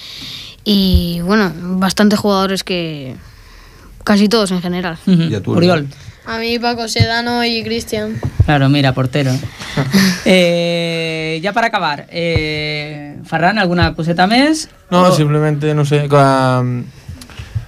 [0.65, 3.15] Y bueno, bastantes jugadores que...
[4.05, 4.99] Casi todos en general.
[5.07, 5.87] ¿Y a tú, Oriol?
[6.29, 8.21] A mí Paco Sedano y Cristian.
[8.45, 9.33] Claro, mira, portero.
[10.27, 14.69] eh, ya para acabar, eh, Ferran, ¿alguna coseta més?
[14.91, 16.07] No, O- simplemente, no sé.
[16.11, 16.85] um,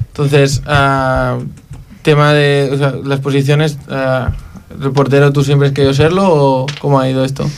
[0.09, 1.39] entonces, ah,
[2.03, 4.33] tema de o sea, las posiciones, ah,
[4.71, 7.49] ¿el portero tú siempre has querido serlo o cómo ha ido esto?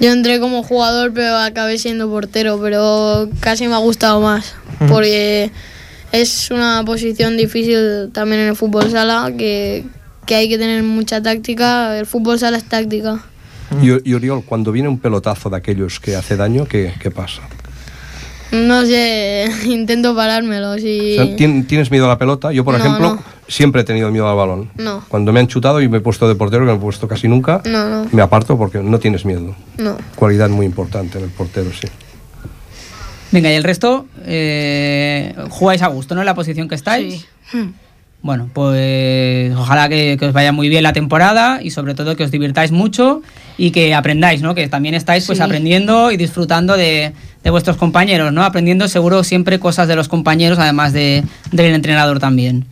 [0.00, 4.54] Yo entré como jugador, pero acabé siendo portero, pero casi me ha gustado más,
[4.88, 5.50] porque
[6.12, 9.84] es una posición difícil también en el fútbol sala, que,
[10.26, 11.98] que hay que tener mucha táctica.
[11.98, 13.20] El fútbol sala es táctica.
[13.82, 17.42] Y, y Oriol, cuando viene un pelotazo de aquellos que hace daño, ¿qué, qué pasa?
[18.52, 20.76] No sé, intento parármelo.
[20.78, 21.18] Si...
[21.18, 22.52] O sea, ¿tien- ¿Tienes miedo a la pelota?
[22.52, 23.22] Yo, por No, ejemplo, no.
[23.48, 24.70] siempre he tenido miedo al balón.
[24.76, 26.80] No, Cuando me han chutado y me he puesto de portero, que no me he
[26.82, 29.56] puesto casi nunca, no, no, me aparto porque no tienes miedo.
[29.78, 29.96] no.
[30.14, 31.88] Cualidad muy importante en el portero, sí.
[33.32, 36.20] Venga, y el resto, eh, jugáis a gusto, ¿no?
[36.20, 37.26] En la posición que estáis.
[38.24, 42.24] Bueno, pues ojalá que, que os vaya muy bien la temporada y sobre todo que
[42.24, 43.20] os divirtáis mucho
[43.58, 44.54] y que aprendáis, ¿no?
[44.54, 45.44] Que también estáis pues Sí.
[45.44, 47.12] aprendiendo y disfrutando de,
[47.42, 48.42] de vuestros compañeros, ¿no?
[48.42, 51.22] Aprendiendo seguro siempre cosas de los compañeros, además de,
[51.52, 52.64] del entrenador también.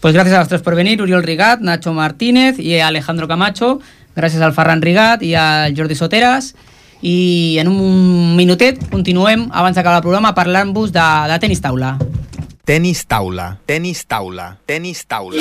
[0.00, 3.78] Pues gracias a los tres por venir, Uriol Rigat, Nacho Martínez y Alejandro Camacho,
[4.16, 6.56] gracias al Ferran Rigat i al Jordi Soteras,
[7.00, 11.94] i en un minutet continuem, abans d'acabar el programa, parlant-vos de, de tenis taula.
[12.66, 15.38] Tenis taula, tenis taula, tenis taula.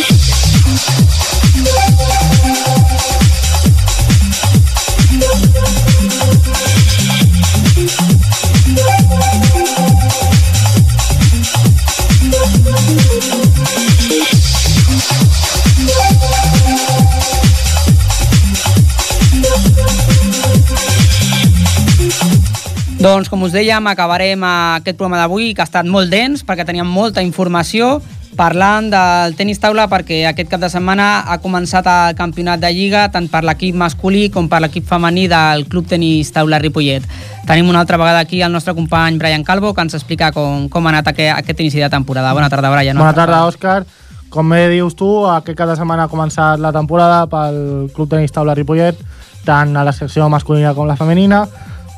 [23.05, 26.87] Doncs, com us dèiem, acabarem aquest programa d'avui, que ha estat molt dens, perquè teníem
[26.89, 27.99] molta informació,
[28.33, 33.03] parlant del tenis taula, perquè aquest cap de setmana ha començat el campionat de Lliga,
[33.13, 37.05] tant per l'equip masculí com per l'equip femení del Club Tenis Taula Ripollet.
[37.45, 40.89] Tenim una altra vegada aquí el nostre company Brian Calvo, que ens explica com, com
[40.89, 42.33] ha anat aquest, aquest inici de temporada.
[42.33, 42.97] Bona tarda, Brian.
[42.97, 43.83] Bona tarda, Òscar.
[44.33, 48.57] Com bé dius tu, aquest cada setmana ha començat la temporada pel Club Tenis Taula
[48.57, 48.97] Ripollet,
[49.45, 51.45] tant a la secció masculina com la femenina.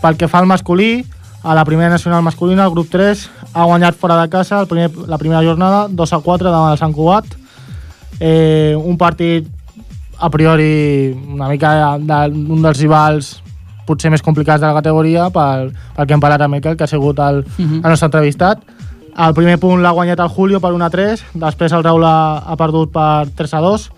[0.01, 1.05] Pel que fa al masculí,
[1.43, 4.91] a la primera nacional masculina, el grup 3 ha guanyat fora de casa el primer,
[5.07, 7.25] la primera jornada, 2 a 4 davant el Sant Cugat.
[8.19, 9.47] Eh, un partit
[10.19, 13.35] a priori una mica d'un dels rivals
[13.85, 16.87] potser més complicats de la categoria pel, pel que hem parlat amb Miquel, que ha
[16.91, 17.81] sigut el, Mhm.
[17.85, 18.59] el nostre entrevistat.
[19.17, 22.37] El primer punt l'ha guanyat el Julio per 1 a 3, després el Raül ha,
[22.39, 23.89] ha perdut per 3 a 2.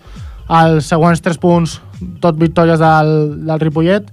[0.48, 1.80] Els següents 3 punts,
[2.20, 4.06] tot victòries del, del Ripollet,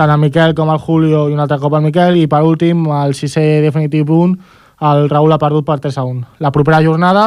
[0.00, 2.86] tant el Miquel com el Julio i un altre cop el Miquel, i per últim,
[3.02, 4.32] el sisè definitiu punt,
[4.88, 6.22] el Raül ha perdut per 3 a 1.
[6.40, 7.26] La propera jornada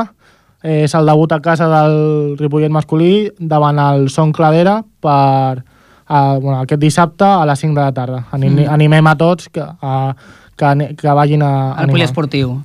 [0.64, 6.38] eh, és el debut a casa del Ripollet masculí davant el Son Cladera per eh,
[6.42, 8.24] bueno, aquest dissabte a les 5 de la tarda.
[8.32, 8.70] Anim, Mhm.
[8.74, 10.16] Animem a tots que, a,
[10.58, 12.58] que, que vagin a El poliesportiu.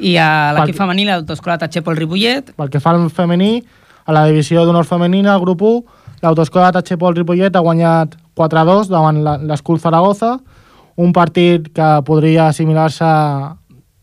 [0.00, 3.62] I a l'equip femení, l'autoescola Tatxepo el Ripollet, Pel que fa al femení,
[4.06, 5.84] a la divisió d'honor femenina, el grup 1,
[6.22, 10.38] l'autoescola Tatxepol Ripollet ha guanyat 4-2 davant l'Escul Zaragoza,
[11.00, 13.04] un partit que podria assimilar-se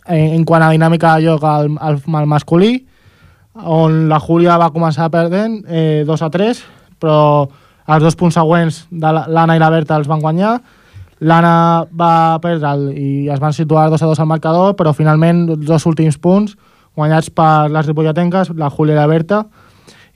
[0.07, 2.85] en, en quant a dinàmica de joc al, al, al masculí,
[3.57, 6.59] on la Júlia va començar perdent eh, 2 a 3,
[7.01, 7.19] però
[7.87, 10.57] els dos punts següents de la- l'Anna i la Berta els van guanyar.
[11.19, 15.65] L'Anna va perdre i es van situar 2 a 2 al marcador, però finalment els
[15.65, 16.53] dos últims punts
[16.97, 19.39] guanyats per les ripolletenques, la Júlia i la Berta,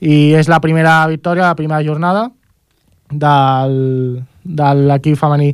[0.02, 2.28] i és la primera victòria, la primera jornada
[3.12, 5.52] del, de l'equip femení.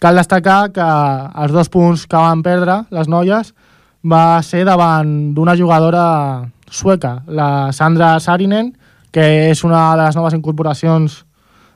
[0.00, 0.86] Cal destacar que
[1.44, 3.52] els dos punts que van perdre les noies
[4.00, 6.04] va ser davant d'una jugadora
[6.70, 8.72] sueca, la Sandra Sarinen,
[9.12, 11.24] que és una de les noves incorporacions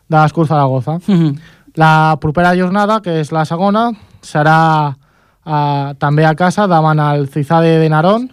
[0.08, 0.98] de l'Escur Zaragoza.
[1.06, 1.34] Mhm.
[1.74, 3.90] La propera jornada, que és la segona,
[4.22, 4.94] serà
[5.44, 8.30] eh, també a casa davant el Cizade de Narón,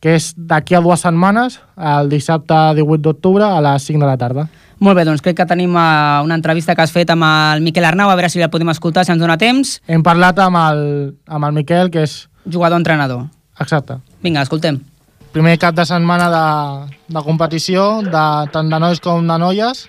[0.00, 4.16] que és d'aquí a dues setmanes, el dissabte 18 d'octubre a les 5 de la
[4.16, 4.48] tarda.
[4.78, 7.86] Molt bé, doncs crec que tenim eh, una entrevista que has fet amb el Miquel
[7.88, 9.78] Arnau, a veure si la podem escoltar, si ens dona temps.
[9.88, 10.82] Hem parlat amb el,
[11.26, 12.26] amb el Miquel, que és...
[12.44, 13.24] Jugador-entrenador.
[13.58, 13.96] Exacte.
[14.22, 14.78] Vinga, escoltem.
[15.32, 19.86] Primer cap de setmana de, de competició, de, tant de nois com de noies.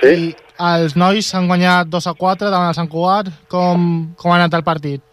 [0.00, 0.14] Sí.
[0.14, 0.32] I
[0.72, 3.28] els nois han guanyat 2 a 4 davant el Sant Cugat.
[3.52, 5.04] Com, com ha anat el partit?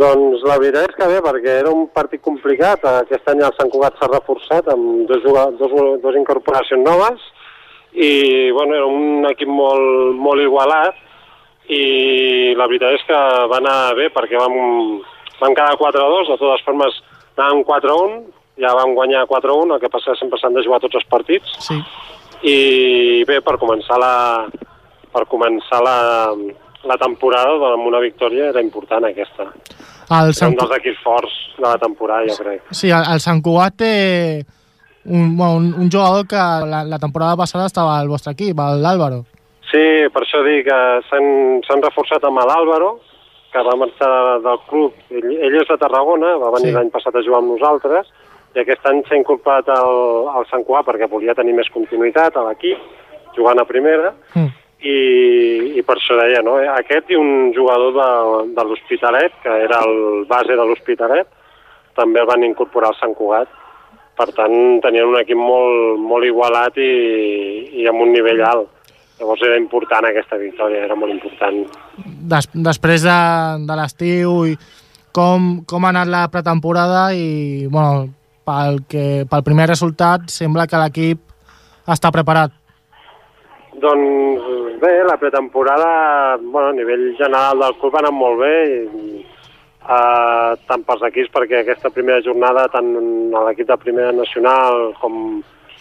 [0.00, 2.88] Doncs la veritat és que bé, perquè era un partit complicat.
[3.04, 5.28] Aquest any el Sant Cugat s'ha reforçat amb dos,
[5.60, 7.28] dos, dos incorporacions noves
[7.94, 10.94] i bueno, era un equip molt, molt igualat
[11.70, 13.18] i la veritat és que
[13.50, 14.54] va anar bé perquè vam,
[15.40, 16.96] vam quedar 4-2, de totes formes
[17.36, 18.16] anàvem 4-1,
[18.60, 21.78] ja vam guanyar 4-1, el que passa sempre s'han de jugar tots els partits Sí.
[22.42, 22.56] i
[23.28, 24.14] bé, per començar la,
[25.12, 25.96] per començar la,
[26.84, 29.50] la temporada doncs, amb una victòria era important aquesta.
[30.10, 32.62] El Era Sant, un dels equips forts de la temporada, jo crec.
[32.74, 33.92] sí, el, el Sant Cugat té
[35.06, 39.24] un, un, un jugador que la, la temporada passada estava al vostre equip, l'Àlvaro.
[39.70, 39.82] Sí,
[40.12, 42.98] per això dic que s'han reforçat amb l'Àlvaro,
[43.52, 44.10] que va marxar
[44.44, 44.92] del club.
[45.10, 46.76] Ell, ell és de Tarragona, va venir Sí.
[46.76, 48.06] l'any passat a jugar amb nosaltres,
[48.54, 52.44] i aquest any s'ha incorporat al, al Sant Cugat perquè volia tenir més continuïtat a
[52.48, 52.78] l'equip,
[53.36, 54.48] jugant a primera, Mm.
[54.82, 54.96] i,
[55.78, 56.54] i per això deia, no?
[56.56, 58.08] Aquest i un jugador de,
[58.56, 61.26] de l'Hospitalet, que era el base de l'Hospitalet,
[61.94, 63.48] també el van incorporar al Sant Cugat.
[64.20, 64.54] Per tant,
[64.84, 66.90] tenien un equip molt, molt igualat i,
[67.80, 68.68] i amb un nivell alt.
[69.16, 71.62] Llavors era important aquesta victòria, era molt important.
[72.28, 73.16] Des, després de,
[73.64, 74.54] de l'estiu i
[75.16, 78.10] com, com ha anat la pretemporada i bueno,
[78.44, 81.24] pel, que, pel primer resultat sembla que l'equip
[81.88, 82.52] està preparat.
[83.80, 85.90] Doncs bé, la pretemporada,
[86.42, 89.24] bueno, a nivell general del club ha anat molt bé, i,
[89.90, 92.90] uh, tant pels equips, perquè aquesta primera jornada, tant
[93.34, 95.40] a l'equip de primera nacional com,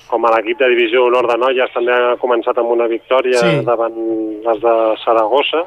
[0.10, 3.62] com a l'equip de divisió honor de noies també ha començat amb una victòria Sí.
[3.66, 4.00] davant
[4.46, 5.66] les de Saragossa,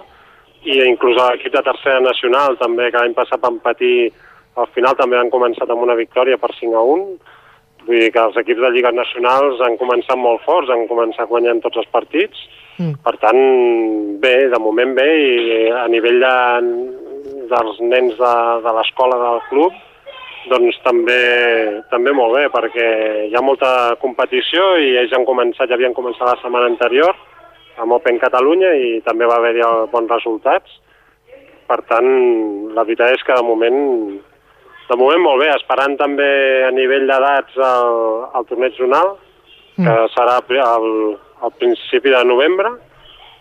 [0.64, 4.12] i inclús a l'equip de tercera nacional també, que l'any passat van patir,
[4.56, 7.06] al final també han començat amb una victòria per 5 a 1,
[7.86, 11.58] Vull dir que els equips de lligues nacionals han començat molt forts, han començat guanyant
[11.64, 12.38] tots els partits.
[12.78, 12.92] Mm.
[13.02, 13.40] Per tant,
[14.22, 16.34] bé, de moment bé, i a nivell de,
[17.50, 19.72] dels nens de, de l'escola del club,
[20.50, 21.18] doncs també,
[21.90, 22.86] també molt bé, perquè
[23.28, 27.14] hi ha molta competició i ells han començat, ja havien començat la setmana anterior
[27.78, 29.62] amb Open Catalunya i també va haver-hi
[29.92, 30.74] bons resultats.
[31.70, 32.08] Per tant,
[32.74, 33.78] la veritat és que de moment
[34.90, 36.26] de moment molt bé, esperant també
[36.66, 37.92] a nivell d'edats el,
[38.36, 39.14] el torneig zonal,
[39.78, 42.74] que serà pri- al, al principi de novembre,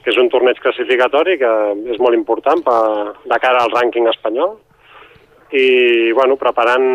[0.03, 1.51] que és un torneig classificatori que
[1.93, 2.81] és molt important per,
[3.29, 4.57] de cara al rànquing espanyol.
[5.51, 6.85] I, bueno, preparant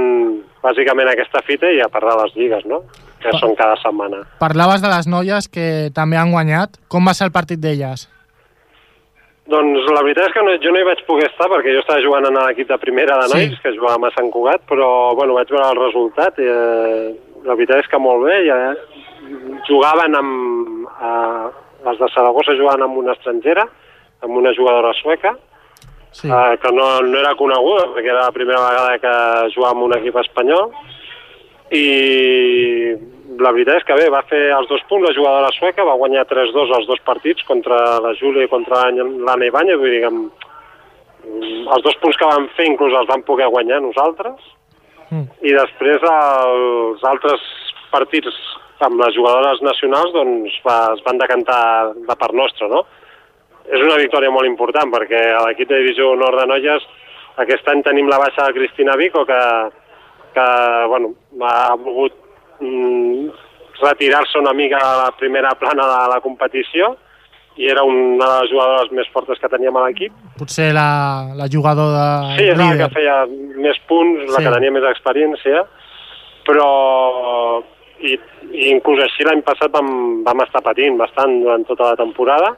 [0.65, 2.83] bàsicament aquesta fita i a part de les lligues, no?,
[3.21, 4.23] que són cada setmana.
[4.41, 6.79] Parlaves de les noies que també han guanyat.
[6.89, 8.07] Com va ser el partit d'elles?
[9.47, 12.03] Doncs la veritat és que no, jo no hi vaig poder estar perquè jo estava
[12.03, 13.37] jugant en l'equip de primera de Sí.
[13.37, 17.15] nois, que jugàvem a Sant Cugat, però bueno, vaig veure el resultat i eh,
[17.47, 18.41] la veritat és que molt bé.
[18.49, 18.59] Ja,
[19.69, 20.89] jugaven amb...
[20.97, 21.16] Eh,
[21.87, 23.67] les de Saragossa jugaven amb una estrangera,
[24.25, 25.35] amb una jugadora sueca,
[26.13, 26.29] sí.
[26.29, 29.15] eh, que no, no era coneguda perquè era la primera vegada que
[29.55, 30.73] jugava amb un equip espanyol
[31.77, 31.87] i
[33.43, 36.29] la veritat és que bé, va fer els dos punts la jugadora sueca, va guanyar
[36.31, 41.67] 3-2 els dos partits contra la Júlia i contra l'Anna Ibáñez, vull dir que mm,
[41.75, 44.55] els dos punts que van fer inclús els van poder guanyar nosaltres
[45.11, 45.27] Mm.
[45.47, 47.43] i després els altres
[47.93, 48.39] partits
[48.85, 52.85] amb les jugadores nacionals doncs va, es van decantar de part nostra, no?
[53.67, 56.85] És una victòria molt important perquè a l'equip de divisió nord de noies
[57.43, 59.41] aquest any tenim la baixa de Cristina Vico que,
[60.37, 60.47] que
[60.89, 62.15] bueno, ha volgut
[62.61, 63.27] mm,
[63.83, 66.95] retirar-se una mica de la primera plana de la competició
[67.57, 70.13] i era una de les jugadores més fortes que teníem a l'equip.
[70.37, 73.15] Potser la, la jugadora Sí, és la que feia
[73.57, 74.45] més punts, la Sí.
[74.45, 75.63] que tenia més experiència,
[76.45, 77.63] però
[78.07, 78.17] i,
[78.55, 82.55] i inclús així l'any passat vam, vam estar patint bastant durant tota la temporada.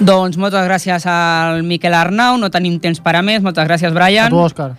[0.00, 4.30] Doncs moltes gràcies al Miquel Arnau, no tenim temps per a més, moltes gràcies, Brian.
[4.30, 4.70] A tu, Òscar.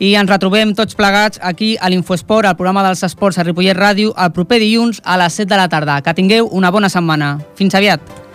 [0.00, 4.14] I ens retrobem tots plegats aquí a l'Infoesport, al programa dels esports a Ripollet Ràdio,
[4.16, 6.00] el proper dilluns a les 7 de la tarda.
[6.00, 7.34] Que tingueu una bona setmana.
[7.60, 8.29] Fins aviat.